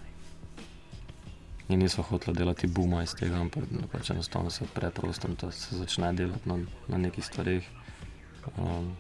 in 1.68 1.78
niso 1.78 2.02
hoteli 2.02 2.36
delati 2.36 2.66
buma 2.68 3.02
iz 3.02 3.14
tega, 3.14 3.36
ampak 3.36 3.62
pač 3.92 4.10
enostavno 4.10 4.50
se 4.50 4.64
odpre 4.64 4.90
prostor 4.90 5.30
da 5.32 5.50
se 5.50 5.76
začne 5.76 6.12
delati 6.12 6.48
na, 6.48 6.58
na 6.88 6.98
nekih 6.98 7.24
stvareh. 7.24 7.64
Um, 8.58 8.92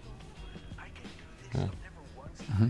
ja. 1.54 1.68
Mhm. 2.50 2.68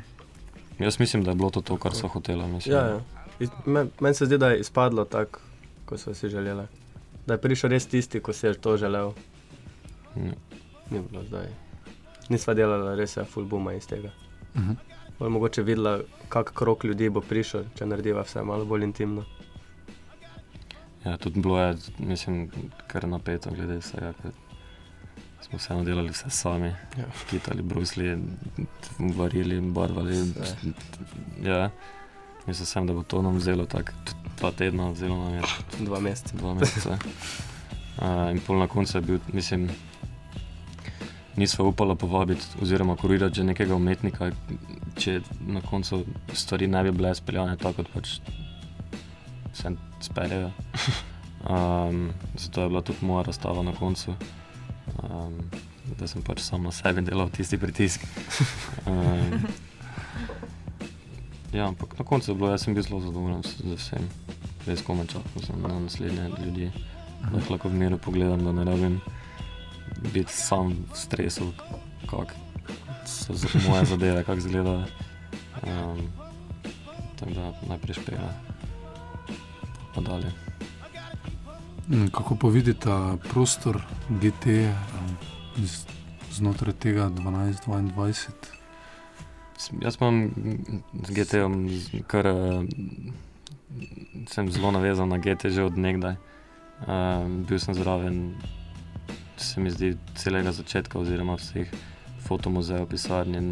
Jaz 0.78 0.98
mislim, 0.98 1.24
da 1.24 1.30
je 1.30 1.36
bilo 1.36 1.50
to, 1.50 1.60
to 1.60 1.76
kar 1.76 1.94
so 1.94 2.08
hoteli. 2.08 2.46
Mislim, 2.46 2.74
Ja, 2.74 2.86
ja. 2.86 3.00
Iz- 3.40 3.50
men- 3.66 3.90
Meni 4.00 4.14
se 4.14 4.26
zdi, 4.26 4.38
da 4.38 4.48
je 4.48 4.60
izpadlo 4.60 5.04
tako, 5.04 5.40
kot 5.84 6.00
so 6.00 6.14
si 6.14 6.28
želeli. 6.28 6.66
Da 7.26 7.34
je 7.34 7.40
prišel 7.40 7.70
res 7.70 7.86
tisti, 7.86 8.20
ko 8.20 8.32
si 8.32 8.46
je 8.46 8.54
to 8.54 8.76
želel. 8.76 9.12
Ja. 10.16 10.32
Ni 10.90 11.00
bilo 11.02 11.24
zdaj. 11.24 11.46
Nisva 12.28 12.54
delala 12.54 12.94
res 12.94 13.16
je 13.16 13.24
full 13.24 13.46
booma 13.46 13.72
iz 13.72 13.86
tega. 13.86 14.10
Mhm. 14.56 14.72
Bolj 15.18 15.30
mogoče 15.30 15.62
videla, 15.62 16.00
kak 16.28 16.52
krok 16.52 16.84
ljudi 16.84 17.08
bo 17.08 17.20
prišel, 17.20 17.64
če 17.74 17.86
narediva 17.86 18.22
vse 18.22 18.42
malo 18.42 18.64
bolj 18.64 18.82
intimno. 18.84 19.24
Ja, 21.04 21.16
tudi 21.16 21.40
bilo 21.40 21.60
je, 21.60 21.74
mislim, 21.98 22.50
kar 22.86 23.08
napeto 23.08 23.50
glede 23.50 23.76
vsega. 23.76 24.12
ker 24.12 24.30
Smo 25.42 25.58
vseeno 25.58 25.84
delali 25.84 26.08
vse 26.08 26.30
sami, 26.30 26.66
Ja. 26.96 27.04
kitali, 27.30 27.62
brusli, 27.62 28.18
varili, 28.98 29.60
barvali. 29.62 30.12
Vse. 30.12 30.72
Ja. 31.42 31.70
Mislim, 32.46 32.66
sem, 32.66 32.86
da 32.86 32.92
bo 32.92 33.02
to 33.02 33.22
nam 33.22 33.36
vzelo 33.36 33.66
tako 33.66 33.92
dva 34.38 34.50
tedna, 34.50 34.90
vzelo 34.90 35.16
nam 35.16 35.34
je 35.34 35.42
Dva 35.80 36.00
meseca. 36.00 36.36
dva 36.36 36.54
meseca. 36.54 36.98
Uh, 37.96 38.30
in 38.30 38.40
pol 38.40 38.58
na 38.58 38.66
koncu 38.66 38.96
je 38.98 39.02
bil, 39.02 39.18
mislim, 39.32 39.68
nismo 41.36 41.64
upali 41.64 41.96
povabiti 41.96 42.44
oziroma 42.62 42.96
kurirati 42.96 43.34
že 43.34 43.44
nekega 43.44 43.74
umetnika, 43.74 44.30
če 44.96 45.20
na 45.40 45.60
koncu 45.60 46.04
stvari 46.32 46.66
ne 46.66 46.82
bi 46.82 46.90
bile 46.92 47.14
speljane 47.14 47.56
tako, 47.56 47.72
kot 47.74 47.88
pač 47.94 48.08
se 49.54 49.70
speljejo. 50.00 50.50
Um, 51.44 52.10
zato 52.36 52.62
je 52.62 52.68
bila 52.68 52.80
tudi 52.80 52.98
moja 53.00 53.22
razstava 53.22 53.62
na 53.62 53.72
koncu, 53.72 54.14
um, 55.02 55.34
da 55.98 56.06
sem 56.06 56.22
pač 56.22 56.40
sam 56.40 56.62
na 56.62 56.72
sebi 56.72 57.02
delal 57.04 57.28
tisti 57.28 57.58
pritisk. 57.58 58.00
Um, 58.86 59.44
ja, 61.52 61.68
ampak 61.68 61.98
na 61.98 62.04
koncu 62.04 62.30
je 62.30 62.34
bilo, 62.34 62.50
jaz 62.50 62.64
sem 62.64 62.74
bil 62.74 62.82
zelo 62.82 63.00
zadovoljen 63.00 63.42
z 63.42 63.76
vsem, 63.76 64.08
res 64.66 64.82
komaj 64.82 65.06
čakal 65.12 65.44
sem 65.44 65.60
na 65.62 65.78
naslednje 65.80 66.30
ljudi, 66.44 66.70
da 67.30 67.36
jih 67.38 67.50
lahko 67.50 67.68
v 67.68 67.78
miru 67.82 67.98
pogledam, 67.98 68.44
da 68.44 68.52
ne 68.52 68.64
rabim 68.64 69.00
biti 70.12 70.32
sam 70.32 70.72
v 70.72 70.96
stresu, 70.96 71.52
kako 72.10 72.32
so 73.06 73.36
moje 73.68 73.84
zadeve, 73.84 74.24
kako 74.24 74.38
izgledajo. 74.38 74.84
Um, 75.62 76.00
tako 77.20 77.32
da 77.32 77.52
najprej 77.68 77.94
špela, 77.94 78.32
pa 79.94 80.00
dalje. 80.00 80.32
Mm, 81.86 82.08
Kako 82.08 82.36
pa 82.36 82.48
vidite 82.48 82.90
prostor 83.24 83.78
GT 84.10 84.46
um, 84.64 85.16
znotraj 86.32 86.72
tega 86.74 87.10
12-22? 87.10 88.32
S- 89.56 89.70
Jaz 89.80 89.96
imam 90.00 90.30
z 91.04 91.10
GT-om 91.10 91.68
kar 92.06 92.26
eh, 92.26 92.64
sem 94.26 94.50
zelo 94.50 94.70
navezan 94.70 95.08
na 95.08 95.18
GT 95.18 95.48
že 95.48 95.62
od 95.62 95.78
nekdaj. 95.78 96.16
Um, 96.84 97.44
bil 97.44 97.58
sem 97.58 97.74
zraven, 97.74 98.34
se 99.36 99.60
mi 99.60 99.70
zdi, 99.70 99.92
celega 100.14 100.52
začetka, 100.52 100.98
oziroma 100.98 101.36
vseh 101.36 101.70
fotomuzejev, 102.20 102.88
pisarn 102.88 103.34
in 103.34 103.48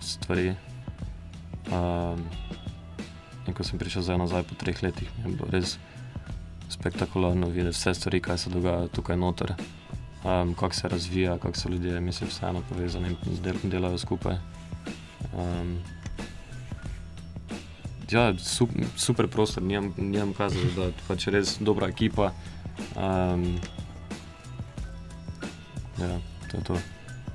stvari. 0.00 0.54
Um, 1.68 2.22
in 3.46 3.54
ko 3.54 3.64
sem 3.64 3.78
prišel 3.78 4.02
zdaj 4.02 4.18
nazaj 4.18 4.42
po 4.42 4.54
treh 4.54 4.82
letih, 4.82 5.08
je 5.18 5.30
bilo 5.30 5.48
res 5.50 5.78
spektakularno 6.72 7.48
videti 7.48 7.76
vse 7.76 7.94
stvari, 7.94 8.20
kaj 8.20 8.38
se 8.38 8.50
dogaja 8.50 8.88
tukaj 8.88 9.16
noter. 9.16 9.54
Um, 10.24 10.54
kako 10.54 10.74
se 10.74 10.88
razvija, 10.88 11.38
kako 11.38 11.58
so 11.58 11.68
ljudje, 11.68 12.00
mislim, 12.00 12.30
vseeno 12.30 12.62
povezani 12.68 13.08
in 13.26 13.42
del, 13.42 13.56
delajo 13.64 13.98
skupaj. 13.98 14.36
Um, 15.34 15.78
ja, 18.10 18.38
super, 18.38 18.84
super 18.96 19.28
prostor, 19.28 19.62
nimam, 19.62 19.94
nimam 19.98 20.32
kazati, 20.32 20.74
da 20.76 20.82
je 20.82 20.92
pač 21.08 21.26
res 21.26 21.56
dobra 21.60 21.88
ekipa. 21.88 22.30
Um, 22.96 23.58
ja, 25.98 26.18
to 26.50 26.56
je 26.56 26.64
to. 26.64 26.78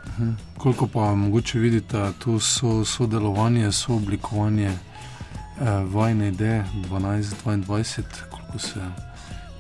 Mhm. 0.08 0.32
Koliko 0.58 0.88
pa 0.88 1.16
mogoče 1.16 1.60
vidite 1.60 2.12
to 2.20 2.40
so, 2.40 2.86
sodelovanje, 2.86 3.72
sooblikovanje 3.72 4.72
eh, 5.62 5.84
vajne 5.94 6.28
ideje 6.28 6.66
12-22, 6.90 8.04
koliko 8.30 8.60
se 8.60 8.82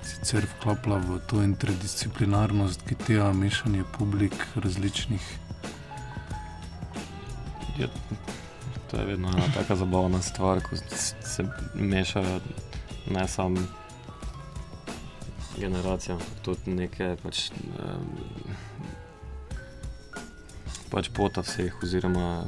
sicer 0.04 0.48
vklapla 0.58 0.98
v 0.98 1.20
to 1.28 1.44
interdisciplinarnost, 1.44 2.82
ki 2.88 2.96
tega 2.96 3.32
mešanje 3.34 3.84
publik 3.98 4.34
različnih. 4.56 5.24
Ja, 7.80 7.88
to 8.92 8.98
je 8.98 9.06
vedno 9.06 9.30
ena 9.30 9.46
tako 9.54 9.76
zabavna 9.76 10.22
stvar, 10.22 10.62
ko 10.62 10.76
se 11.22 11.46
mešajo 11.76 12.40
ne 13.12 13.28
samo 13.28 13.60
generacije, 15.60 16.14
ampak 16.14 16.28
tudi 16.42 16.72
neke 16.72 17.16
pač, 17.24 17.50
um, 17.80 18.08
pač 20.90 21.10
pota 21.14 21.42
vseh, 21.42 21.74
oziroma 21.84 22.46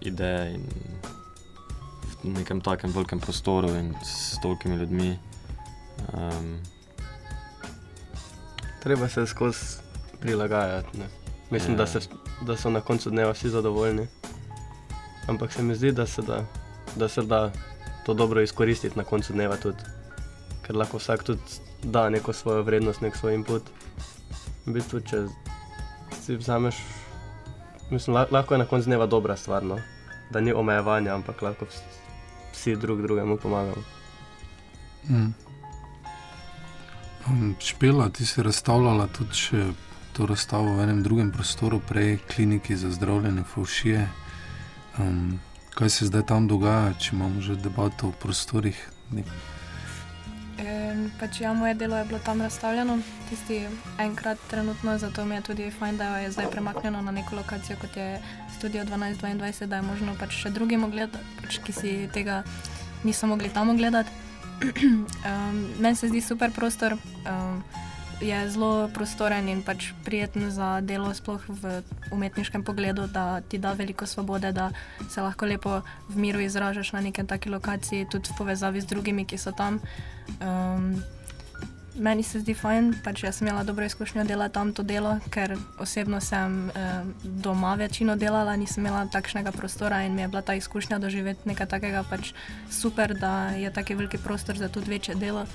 ideje 0.00 0.54
in 0.54 0.87
v 2.18 2.28
nekem 2.28 2.60
takem 2.60 2.90
velikem 2.90 3.20
prostoru 3.20 3.68
in 3.70 3.94
s 4.04 4.38
tolkimi 4.40 4.76
ljudmi. 4.76 5.18
Um, 6.12 6.58
Treba 8.80 9.08
se 9.08 9.26
skozi 9.26 9.58
prilagajati. 10.20 10.98
Ne. 10.98 11.06
Mislim, 11.50 11.72
Ja. 11.72 11.76
da, 11.76 11.86
se, 11.86 11.98
da 12.42 12.56
so 12.56 12.70
na 12.70 12.80
koncu 12.80 13.10
dneva 13.10 13.32
vsi 13.32 13.50
zadovoljni. 13.50 14.06
Ampak 15.26 15.52
se 15.52 15.62
mi 15.62 15.74
zdi, 15.74 15.92
da 15.92 16.06
se 16.06 16.22
da, 16.22 16.44
da 16.96 17.08
se 17.08 17.22
da 17.22 17.50
to 18.06 18.14
dobro 18.14 18.40
izkoristiti 18.40 18.98
na 18.98 19.04
koncu 19.04 19.32
dneva 19.32 19.56
tudi. 19.56 19.82
Ker 20.62 20.76
lahko 20.76 20.96
vsak 20.98 21.22
tudi 21.22 21.40
da 21.82 22.08
neko 22.10 22.32
svojo 22.32 22.62
vrednost, 22.62 23.00
nek 23.00 23.16
svoj 23.16 23.34
input. 23.34 23.62
V 24.66 24.72
bistvu, 24.72 25.00
če 25.00 25.26
si 26.20 26.36
vzameš, 26.36 26.76
mislim, 27.90 28.16
la- 28.16 28.26
lahko 28.30 28.54
je 28.54 28.58
na 28.58 28.66
koncu 28.66 28.84
dneva 28.84 29.06
dobra 29.06 29.36
stvar, 29.36 29.62
no? 29.62 29.78
da 30.30 30.40
ni 30.40 30.52
omejevanja, 30.52 31.14
ampak 31.14 31.42
lahko 31.42 31.66
vsi 32.58 32.76
drug 32.76 33.02
drugemu 33.02 33.36
pomagamo. 33.36 33.82
Mm. 35.08 35.34
Um, 37.28 37.54
špela, 37.60 38.08
ti 38.08 38.26
si 38.26 38.42
razstavljala 38.42 39.06
tudi 39.06 39.64
to 40.12 40.26
razstavo 40.26 40.74
v 40.74 40.82
enem 40.82 41.02
drugem 41.02 41.30
prostoru, 41.30 41.80
prej 41.80 42.18
kliniki 42.34 42.76
za 42.76 42.90
zdravljenje 42.90 43.44
faušije. 43.54 44.08
Um, 44.98 45.40
kaj 45.74 45.90
se 45.90 46.06
zdaj 46.06 46.26
tam 46.26 46.48
dogaja, 46.48 46.94
če 46.98 47.14
imamo 47.16 47.40
že 47.40 47.54
debato 47.56 48.08
o 48.08 48.12
prostorih? 48.12 48.90
Nek- 49.10 49.57
Em, 50.58 51.10
Pač 51.20 51.40
ja, 51.40 51.52
moje 51.54 51.74
delo 51.74 51.96
je 51.96 52.04
bilo 52.04 52.18
tam 52.18 52.42
razstavljeno, 52.42 52.98
tisti 53.30 53.66
enkrat 53.98 54.38
trenutno, 54.50 54.98
zato 54.98 55.24
mi 55.24 55.34
je 55.34 55.42
tudi 55.42 55.70
fajn, 55.70 55.96
da 55.96 56.18
je 56.18 56.30
zdaj 56.30 56.50
premaknjeno 56.50 57.02
na 57.02 57.10
neko 57.10 57.36
lokacijo, 57.36 57.76
kot 57.80 57.96
je 57.96 58.22
Studio 58.58 58.84
1222, 58.84 59.66
da 59.66 59.76
je 59.76 59.82
možno 59.82 60.14
pač 60.18 60.34
še 60.42 60.50
drugim 60.50 60.84
ogledati, 60.84 61.24
pač, 61.42 61.58
ki 61.64 61.72
si 61.72 61.92
tega 62.14 62.42
niso 63.04 63.26
mogli 63.26 63.48
tam 63.54 63.70
ogledati. 63.70 64.10
um, 64.82 65.66
Meni 65.78 65.96
se 65.96 66.08
zdi 66.08 66.20
super 66.20 66.50
prostor, 66.50 66.96
um, 67.22 67.62
je 68.20 68.50
zelo 68.50 68.88
prostoren 68.94 69.48
in 69.48 69.62
pač 69.62 69.92
prijeten 70.04 70.50
za 70.50 70.80
delo, 70.80 71.14
sploh 71.14 71.42
v 71.48 71.82
umetniškem 72.10 72.64
pogledu, 72.64 73.06
da 73.06 73.40
ti 73.40 73.58
da 73.58 73.72
veliko 73.72 74.06
svobode, 74.06 74.52
da 74.52 74.70
se 75.10 75.22
lahko 75.22 75.46
lepo 75.46 75.80
v 76.08 76.16
miru 76.16 76.40
izražaš 76.40 76.92
na 76.92 77.00
neki 77.00 77.26
taki 77.26 77.50
lokaciji, 77.50 78.08
tudi 78.10 78.30
v 78.32 78.38
povezavi 78.38 78.80
z 78.80 78.86
drugimi, 78.86 79.24
ki 79.24 79.38
so 79.38 79.52
tam. 79.52 79.80
Um, 80.40 81.02
meni 81.98 82.22
se 82.22 82.40
zdi 82.40 82.54
fajn, 82.54 82.92
pač 83.04 83.22
jaz 83.22 83.38
sem 83.38 83.48
imela 83.48 83.64
dobro 83.64 83.84
izkušnjo 83.84 84.24
delati 84.24 84.54
tam 84.54 84.72
to 84.72 84.82
delo, 84.82 85.16
ker 85.30 85.56
osebno 85.78 86.20
sem 86.20 86.70
um, 86.70 87.14
doma 87.22 87.74
večino 87.74 88.16
delala, 88.16 88.56
nisem 88.56 88.86
imela 88.86 89.06
takšnega 89.12 89.52
prostora 89.52 90.02
in 90.06 90.14
mi 90.14 90.22
je 90.22 90.28
bila 90.28 90.42
ta 90.42 90.54
izkušnja 90.54 90.98
doživeti 90.98 91.48
nekaj 91.48 91.66
takega 91.66 92.04
pač 92.10 92.32
super, 92.70 93.14
da 93.18 93.50
je 93.58 93.72
taki 93.72 93.94
veliki 93.94 94.18
prostor 94.18 94.58
za 94.58 94.68
tudi 94.68 94.90
večje 94.90 95.14
delo. 95.14 95.46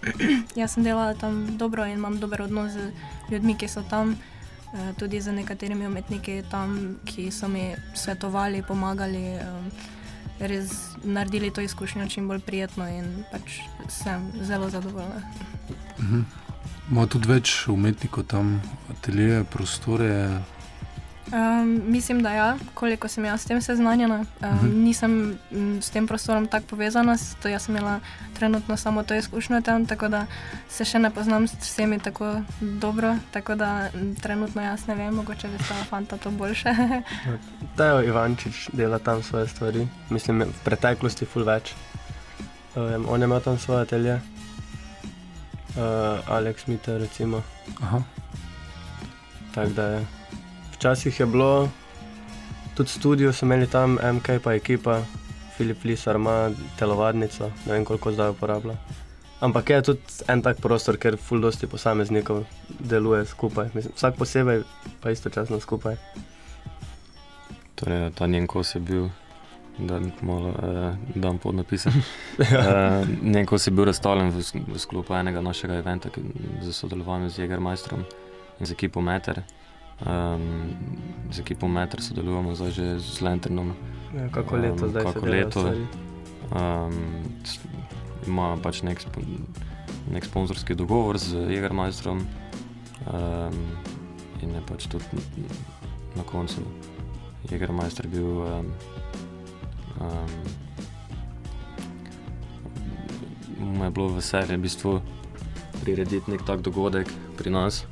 jaz 0.60 0.74
sem 0.74 0.84
delala 0.84 1.14
tam 1.14 1.56
dobro 1.58 1.84
in 1.86 1.98
imam 1.98 2.18
dober 2.20 2.42
odnos 2.42 2.72
z 2.72 2.90
ljudmi, 3.30 3.56
ki 3.58 3.68
so 3.68 3.82
tam. 3.90 4.16
eh, 4.74 4.92
Tudi 4.98 5.20
z 5.20 5.32
nekaterimi 5.32 5.86
umetniki 5.86 6.42
tam, 6.50 6.96
ki 7.04 7.30
so 7.30 7.48
mi 7.48 7.74
svetovali, 7.94 8.62
pomagali, 8.62 9.34
um, 9.42 9.70
res 10.40 10.72
naredili 11.04 11.50
to 11.50 11.60
izkušnjo 11.60 12.08
čim 12.08 12.28
bolj 12.28 12.40
prijetno 12.40 12.88
in 12.88 13.24
pač 13.32 13.60
sem 13.88 14.30
zelo 14.42 14.70
zadovoljna. 14.70 15.22
Mhm. 15.98 16.20
Ima 16.90 17.06
tudi 17.06 17.28
več 17.28 17.68
umetnikov 17.68 18.24
tam, 18.26 18.62
ateljeje, 18.90 19.44
prostore. 19.44 20.40
Um, 21.32 21.82
mislim, 21.86 22.22
da 22.22 22.30
ja, 22.30 22.48
koliko 22.74 23.08
sem 23.08 23.24
jaz 23.24 23.40
s 23.40 23.44
tem 23.44 23.60
seznanjena. 23.62 24.14
Um, 24.16 24.24
uh 24.42 24.54
Mhm. 24.54 24.66
-huh. 24.66 24.74
Nisem 24.74 25.38
m, 25.52 25.82
s 25.82 25.90
tem 25.90 26.06
prostorom 26.06 26.46
tako 26.46 26.66
povezana, 26.66 27.16
zato 27.16 27.48
jaz 27.48 27.62
sem 27.62 27.76
imela 27.76 28.00
trenutno 28.34 28.76
samo 28.76 29.02
to 29.02 29.14
izkušnjo 29.14 29.60
tam, 29.60 29.86
tako 29.86 30.08
da 30.08 30.26
se 30.68 30.84
še 30.84 30.98
ne 30.98 31.10
poznam 31.10 31.48
s 31.48 31.54
vsemi 31.60 31.98
tako 31.98 32.40
dobro. 32.60 33.16
Tako 33.30 33.54
da 33.54 33.88
m, 33.94 34.14
trenutno 34.14 34.62
jaz 34.62 34.86
ne 34.86 34.94
vem, 34.94 35.14
mogoče 35.14 35.48
bi 35.48 35.64
stala 35.64 35.84
fanta 35.84 36.16
to 36.16 36.30
boljše. 36.30 36.68
Tajo 37.76 38.02
Ivančič 38.02 38.68
dela 38.72 38.98
tam 38.98 39.22
svoje 39.22 39.48
stvari, 39.48 39.88
mislim, 40.10 40.40
v 40.40 40.64
preteklosti 40.64 41.24
ful 41.26 41.44
več. 41.44 41.74
Um, 42.76 43.06
on 43.08 43.22
imel 43.22 43.40
tam 43.40 43.58
svoje 43.58 43.82
atelje, 43.82 44.14
uh, 44.14 45.80
Alex 46.28 46.66
Mite, 46.66 46.98
recimo. 46.98 47.42
Aha. 47.82 48.02
Tako 49.54 49.70
da 49.70 49.82
je. 49.84 50.06
Včasih 50.80 51.20
je 51.20 51.26
bilo, 51.26 51.68
tudi 52.74 52.88
studio 52.88 53.32
so 53.32 53.44
imeli 53.44 53.66
tam, 53.66 53.98
MK 54.00 54.40
pa 54.44 54.54
ekipa, 54.56 55.02
Filip 55.56 55.84
Lisar 55.84 56.16
ima 56.16 56.50
telovadnico, 56.78 57.50
ne 57.66 57.72
vem 57.72 57.84
koliko 57.84 58.12
zdaj 58.12 58.30
uporablja. 58.30 58.76
Ampak 59.40 59.70
je 59.70 59.82
tudi 59.82 60.00
en 60.28 60.42
tak 60.42 60.56
prostor, 60.64 60.96
ker 60.96 61.18
ful 61.20 61.44
dosti 61.44 61.68
posameznikov 61.68 62.46
deluje 62.78 63.26
skupaj, 63.26 63.68
mislim, 63.74 63.92
vsak 63.96 64.16
posebej, 64.16 64.64
pa 65.02 65.12
istočasno 65.12 65.60
skupaj. 65.60 66.00
Torej, 67.74 68.10
ta 68.16 68.26
njen 68.26 68.46
kos 68.46 68.74
je 68.74 68.80
bil 68.80 69.10
da 69.78 70.00
malo 70.22 70.48
uh, 70.48 70.94
dam 71.14 71.38
pod 71.38 71.54
napise. 71.54 71.88
uh, 72.38 73.08
Neko 73.22 73.58
si 73.58 73.70
bil 73.70 73.84
razstavljen 73.84 74.30
v, 74.30 74.42
v 74.74 74.78
sklopu 74.78 75.14
enega 75.14 75.40
našega 75.40 75.74
eventa 75.74 76.08
za 76.60 76.72
sodelovanje 76.72 77.28
z 77.28 77.38
Jägermeisterom 77.38 78.04
in 78.60 78.66
z 78.66 78.72
ekipo 78.72 79.00
Meter. 79.00 79.42
Um, 80.00 80.72
z 81.30 81.38
ekipo 81.38 81.68
Meter 81.68 82.00
sodelujemo 82.00 82.54
zdaj 82.54 82.70
že 82.70 82.86
z 82.98 83.20
Lanternom. 83.20 83.74
Ja, 84.10 84.28
kako 84.28 84.56
leto 84.56 84.84
Um, 84.84 84.90
zdaj 84.90 85.04
kako 85.04 85.26
leto. 85.26 85.60
Um, 86.50 86.94
s- 87.44 87.60
ima 88.26 88.56
pač 88.56 88.82
nek, 88.82 89.00
nek 90.06 90.24
sponzorski 90.24 90.74
dogovor 90.74 91.18
z 91.18 91.36
Jägermeisterom 91.48 92.18
um, 93.06 93.56
in 94.40 94.50
je 94.50 94.62
pač 94.62 94.86
tudi 94.86 95.20
na 96.12 96.22
koncu 96.22 96.60
Jägermeister 97.46 98.08
bil. 98.08 98.40
Um, 98.40 98.66
um, 100.00 100.32
mu 103.60 103.84
je 103.84 103.90
bilo 103.90 104.08
veselje 104.08 104.56
v 104.56 104.62
bistvu 104.62 104.92
prirediti 105.80 106.30
nek 106.30 106.42
tak 106.42 106.60
dogodek 106.60 107.06
pri 107.36 107.50
nas. 107.50 107.84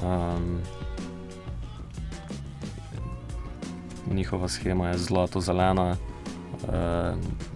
Um, 0.00 0.60
njihova 4.14 4.48
schema 4.48 4.88
je 4.88 4.98
zlato-zelena, 4.98 5.90
uh, 5.90 6.68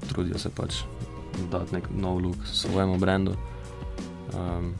trudijo 0.08 0.38
se 0.38 0.50
pač 0.50 0.74
dati 1.50 1.74
nek 1.74 1.88
nov 1.96 2.18
look 2.18 2.36
svojemu 2.52 2.98
brendu. 2.98 3.34
Um, 4.34 4.74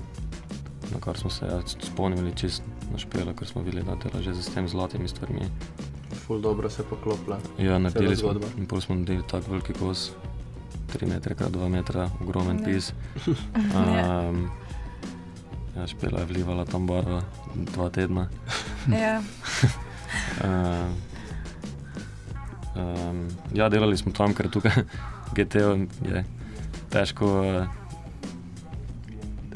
na 0.93 1.01
kar 1.01 1.19
smo 1.19 1.31
se 1.31 1.45
ja, 1.47 1.61
spomnili 1.67 2.33
čist 2.37 2.63
na 2.93 2.99
špelo, 2.99 3.33
ker 3.35 3.49
smo 3.49 3.63
videli, 3.63 3.85
da 3.85 3.95
dela 3.95 4.23
že 4.23 4.35
z 4.35 4.55
temi 4.55 4.69
zlatimi 4.69 5.09
stvarmi. 5.09 5.41
Ful 6.27 6.41
dobro 6.41 6.71
se 6.71 6.83
poklopila. 6.83 7.39
Ja, 7.59 7.79
naredili 7.79 8.17
smo, 8.17 8.35
in 8.59 8.67
pol 8.67 8.81
smo 8.81 8.95
naredili 8.95 9.23
tako 9.31 9.51
veliki 9.51 9.73
kos, 9.73 10.11
3 10.95 11.09
metre 11.09 11.35
krat 11.35 11.51
2 11.51 11.69
metra, 11.69 12.11
ogromen 12.21 12.59
Ja. 12.59 12.65
pis. 12.65 12.93
Ja. 13.75 14.29
Um, 14.29 14.51
ja, 15.77 15.87
špela 15.87 16.21
je 16.21 16.27
vlivala 16.27 16.65
tam 16.65 16.87
barva 16.87 17.23
dva 17.55 17.91
tedna. 17.91 18.29
Ja, 18.89 19.23
Um, 20.45 20.93
um, 22.77 23.29
ja, 23.55 23.69
delali 23.69 23.97
smo 23.97 24.13
tam, 24.13 24.35
ker 24.35 24.51
tukaj 24.51 24.85
GTO 25.37 25.77
je 26.07 26.25
težko 26.93 27.29
uh, 27.41 27.67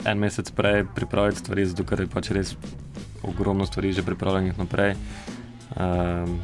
en 0.06 0.18
mesec 0.18 0.50
prej 0.50 0.84
pripraviti 0.94 1.42
stvari, 1.42 1.66
zato 1.66 1.84
ker 1.84 2.04
je 2.04 2.10
pač 2.10 2.30
res 2.30 2.54
ogromno 3.26 3.66
stvari 3.66 3.92
že 3.92 4.06
pripravljenih 4.06 4.58
naprej. 4.58 4.94
Um, 5.76 6.38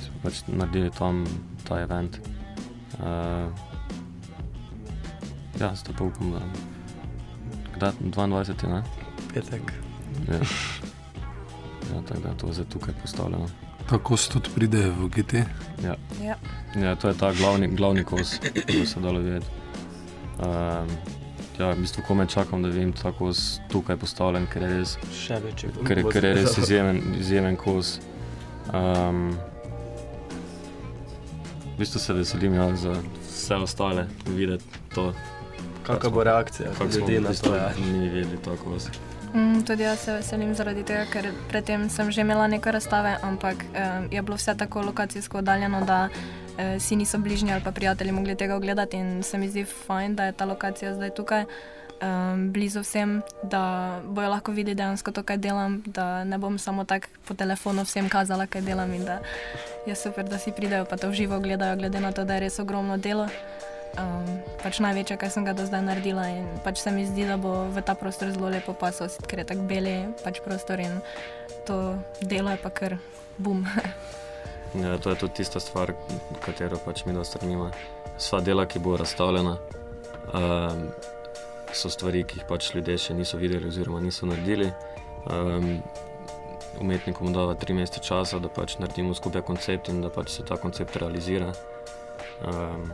smo 0.00 0.22
pač 0.24 0.42
naredili 0.48 0.90
tam 0.90 1.26
ta 1.68 1.82
event. 1.84 2.18
Uh, 2.98 3.52
ja, 5.60 5.74
zato 5.74 5.92
pa 5.92 6.04
upam, 6.04 6.32
da 6.32 6.42
kdaj 7.76 7.92
22. 8.00 8.68
Ne? 8.72 8.82
Petek. 9.34 9.72
Ja. 10.28 10.42
Ja, 11.88 12.02
tako 12.08 12.20
da 12.20 12.28
je 12.28 12.36
to 12.36 12.52
zdaj 12.52 12.66
tukaj 12.72 12.94
postavljeno. 13.02 13.67
Tako 13.88 14.16
se 14.16 14.30
tudi 14.30 14.50
pride 14.54 14.90
v 14.90 15.08
GT. 15.08 15.32
Ja. 15.84 15.96
ja. 16.22 16.36
Ja, 16.76 16.96
to 16.96 17.08
je 17.08 17.14
ta 17.14 17.32
glavni, 17.32 17.68
glavni 17.68 18.04
kos, 18.04 18.36
ki 18.66 18.86
se 18.86 19.00
dalo 19.00 19.18
videti. 19.18 19.46
Um, 20.38 20.90
ja, 21.58 21.72
v 21.72 21.80
bistvu 21.80 22.02
komaj 22.06 22.26
čakam, 22.26 22.62
da 22.62 22.68
vidim 22.68 22.92
ta 22.92 23.12
kos 23.12 23.60
tukaj 23.72 23.96
postavljen, 23.96 24.46
ker 24.52 24.62
je 24.62 24.68
res, 24.76 24.96
Še 25.16 25.40
večji. 25.42 25.72
ker, 25.88 26.02
ker 26.12 26.24
je 26.24 26.34
res 26.36 26.58
izjemen, 26.58 27.00
izjemen 27.18 27.56
kos. 27.56 27.96
Um, 28.74 29.32
v 31.64 31.80
bistvu 31.80 32.00
se 32.04 32.12
veselim 32.12 32.54
ja, 32.54 32.68
za 32.76 32.94
vse 33.24 33.56
ostale 33.64 34.06
videti 34.26 34.84
to, 34.94 35.12
Kakšna 35.88 36.10
bo 36.10 36.24
reakcija 36.24 36.70
kako 36.76 36.98
ljudi 36.98 37.18
v 37.18 37.20
na 37.22 37.32
to? 37.32 37.54
Ja. 37.56 37.72
mi 37.80 38.08
videli 38.08 38.36
ta 38.44 38.56
kos. 38.64 38.90
Mm, 39.34 39.62
tudi 39.66 39.82
jaz 39.82 39.98
se 39.98 40.12
veselim 40.12 40.54
zaradi 40.54 40.82
tega, 40.88 41.04
ker 41.12 41.26
predtem 41.50 41.88
sem 41.92 42.10
že 42.10 42.20
imela 42.24 42.46
neke 42.48 42.72
razstave, 42.72 43.18
ampak 43.22 43.64
eh, 43.74 44.08
je 44.10 44.22
bilo 44.22 44.36
vse 44.36 44.54
tako 44.56 44.82
lokacijsko 44.82 45.38
oddaljeno, 45.38 45.84
da 45.84 46.08
eh, 46.08 46.80
si 46.80 46.96
niso 46.96 47.18
bližnji 47.18 47.52
ali 47.52 47.62
pa 47.64 47.72
prijatelji 47.72 48.12
mogli 48.12 48.36
tega 48.36 48.56
ogledati. 48.56 48.96
In 48.96 49.22
se 49.22 49.38
mi 49.38 49.48
zdi 49.48 49.64
fajn, 49.64 50.16
da 50.16 50.24
je 50.24 50.32
ta 50.32 50.44
lokacija 50.44 50.94
zdaj 50.94 51.10
tukaj, 51.10 51.42
eh, 51.42 52.06
blizu 52.52 52.80
vsem, 52.80 53.22
da 53.42 54.00
bojo 54.04 54.28
lahko 54.28 54.52
videli 54.52 54.74
dejansko 54.74 55.12
to, 55.12 55.22
kaj 55.22 55.36
delam, 55.36 55.82
da 55.86 56.24
ne 56.24 56.38
bom 56.38 56.58
samo 56.58 56.84
tako 56.84 57.08
po 57.28 57.34
telefonu 57.34 57.84
vsem 57.84 58.08
kazala, 58.08 58.46
kaj 58.46 58.62
delam 58.62 58.94
in 58.94 59.04
da 59.04 59.20
je 59.86 59.94
super, 59.94 60.24
da 60.24 60.38
si 60.38 60.52
pridejo 60.52 60.84
pa 60.84 60.96
to 60.96 61.08
v 61.08 61.12
živo 61.12 61.40
gledajo, 61.40 61.76
glede 61.76 62.00
na 62.00 62.12
to, 62.12 62.24
da 62.24 62.34
je 62.34 62.40
res 62.40 62.58
ogromno 62.58 62.96
delo. 62.96 63.28
Um, 63.98 64.26
pač 64.60 64.78
največje, 64.84 65.16
kar 65.18 65.30
sem 65.32 65.46
ga 65.46 65.56
do 65.56 65.64
zdaj 65.66 65.82
naredila, 65.82 66.28
in 66.30 66.46
pač 66.62 66.82
se 66.84 66.92
mi 66.94 67.06
zdi, 67.08 67.24
da 67.26 67.38
bo 67.40 67.66
v 67.72 67.82
ta 67.82 67.96
prostor 67.98 68.30
zelo 68.34 68.50
lepo 68.52 68.76
pasal, 68.76 69.08
ker 69.26 69.42
je 69.42 69.48
tako 69.48 69.64
beli 69.70 69.96
pač 70.22 70.42
prostor 70.44 70.82
in 70.84 71.00
to 71.66 71.96
delo 72.20 72.52
je 72.54 72.60
pa 72.62 72.70
kar 72.70 72.98
bum. 73.38 73.66
Ja, 74.76 74.98
to 75.00 75.10
je 75.10 75.16
tudi 75.16 75.40
tista 75.40 75.60
stvar, 75.64 75.94
katero 76.44 76.76
pač 76.76 77.06
mi 77.08 77.16
strnimo. 77.24 77.70
Sva 78.20 78.40
dela, 78.44 78.66
ki 78.68 78.78
bo 78.84 78.98
razstavljena, 79.00 79.56
um, 80.36 80.82
so 81.72 81.88
stvari, 81.88 82.20
ki 82.24 82.40
jih 82.40 82.44
pač 82.48 82.74
ljudje 82.74 82.98
še 82.98 83.16
niso 83.16 83.40
videli 83.40 83.68
oziroma 83.68 84.00
niso 84.04 84.28
naredili. 84.28 84.68
Um, 85.24 85.80
umetnikom 86.80 87.32
dava 87.32 87.54
tri 87.54 87.72
mesece 87.72 88.02
časa, 88.04 88.38
da 88.38 88.48
pač 88.52 88.76
naredimo 88.78 89.14
skupaj 89.14 89.42
koncept 89.48 89.88
in 89.88 90.02
da 90.04 90.10
pač 90.12 90.36
se 90.36 90.44
ta 90.44 90.60
koncept 90.60 90.96
realizira. 91.00 91.52
Um, 92.44 92.92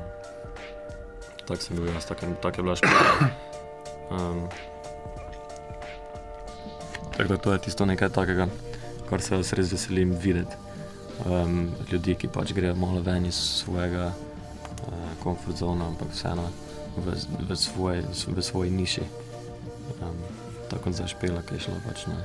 tako 1.49 1.63
sem 1.63 1.77
bil 1.77 1.89
jaz, 1.95 2.07
tako 2.09 2.35
tak 2.43 2.59
je 2.59 2.63
bila 2.63 2.77
škola. 2.77 3.31
Um, 4.11 4.49
tako 7.17 7.29
da 7.29 7.37
to 7.37 7.53
je 7.53 7.59
tisto 7.59 7.87
nekaj 7.87 8.09
takega, 8.09 8.49
kar 9.09 9.23
se 9.23 9.35
jaz 9.35 9.53
res 9.53 9.73
veselim 9.73 10.13
videti 10.13 10.57
um, 11.25 11.73
ljudi, 11.93 12.15
ki 12.15 12.29
pač 12.29 12.53
grejo 12.53 12.75
malo 12.75 13.01
ven 13.01 13.27
iz 13.27 13.35
svojega 13.65 14.11
uh, 14.13 15.11
komfort 15.23 15.57
zona, 15.57 15.89
ampak 15.89 16.13
vseeno 16.13 16.49
v, 16.97 17.15
v, 17.49 17.57
svoj, 17.57 18.03
v 18.37 18.43
svoji 18.43 18.71
niši. 18.71 19.05
Um, 20.01 20.19
tako 20.71 20.89
kot 20.89 20.99
zašpela, 21.01 21.43
ki 21.47 21.59
je 21.59 21.67
šla 21.69 21.81
pač 21.87 22.07
na 22.11 22.19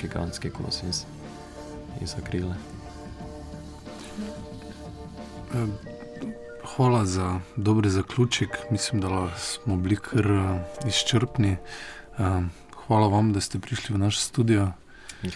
gigantski 0.00 0.50
kos 0.50 0.82
iz, 0.88 1.04
iz 2.02 2.14
akrile. 2.18 2.56
Eh, 5.54 5.93
Hvala 6.76 7.04
za 7.04 7.40
dober 7.56 7.88
zaključek. 7.88 8.58
Mislim, 8.70 9.00
da 9.00 9.28
smo 9.38 9.76
bili 9.76 9.96
kar 9.96 10.26
eh, 10.26 10.88
izčrpni. 10.88 11.56
Eh, 12.18 12.40
Hvala 12.86 13.08
vam, 13.08 13.32
da 13.32 13.40
ste 13.40 13.58
prišli 13.58 13.94
v 13.94 13.98
naš 13.98 14.18
studio. 14.20 14.68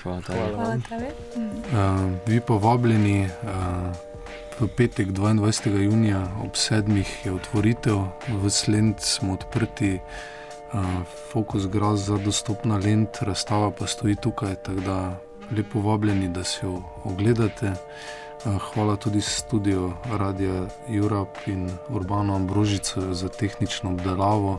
Hvala 0.02 0.20
tebi. 0.20 0.38
Hvala. 0.38 0.56
Hvala 0.56 0.76
tebi. 0.88 1.06
Uh, 1.36 2.12
vi 2.26 2.40
pa 2.40 2.54
vabljeni 2.54 3.24
uh, 3.24 4.60
v 4.60 4.68
petek 4.76 5.08
22. 5.08 5.78
junija 5.78 6.26
ob 6.44 6.56
sedmih 6.56 7.08
je 7.24 7.32
otvoritev, 7.32 7.98
v 8.42 8.50
Slend 8.50 9.00
smo 9.00 9.32
odprti, 9.32 9.98
uh, 9.98 10.84
fokus 11.32 11.66
gre 11.66 11.96
za 11.96 12.18
dostopna 12.18 12.76
lent, 12.76 13.22
razstava 13.22 13.70
pa 13.70 13.86
stoji 13.86 14.16
tukaj, 14.16 14.54
tako 14.54 14.80
da 14.80 15.20
lepo 15.56 15.80
vabljeni, 15.80 16.28
da 16.28 16.44
si 16.44 16.66
jo 16.66 16.82
ogledate. 17.04 17.66
Uh, 17.66 18.27
hvala 18.44 18.96
tudi 18.96 19.20
studio 19.20 19.92
Radia 20.10 20.66
Europe 20.88 21.40
in 21.46 21.70
Urbano 21.88 22.34
Ambrožico 22.34 23.14
za 23.14 23.28
tehnično 23.28 23.90
obdelavo. 23.90 24.58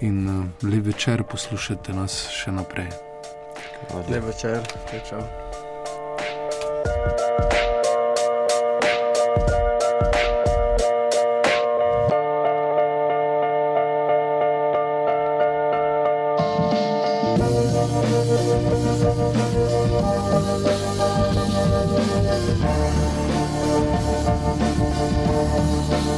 In 0.00 0.28
uh, 0.28 0.46
lep 0.62 0.86
večer, 0.86 1.22
poslušajte 1.22 1.92
nas 1.92 2.28
še 2.32 2.52
naprej. 2.52 2.88
Lep 4.08 4.24
večer. 4.24 4.64
Čau, 4.90 5.00
čau. 5.10 5.22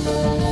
Countdown! 0.05 0.43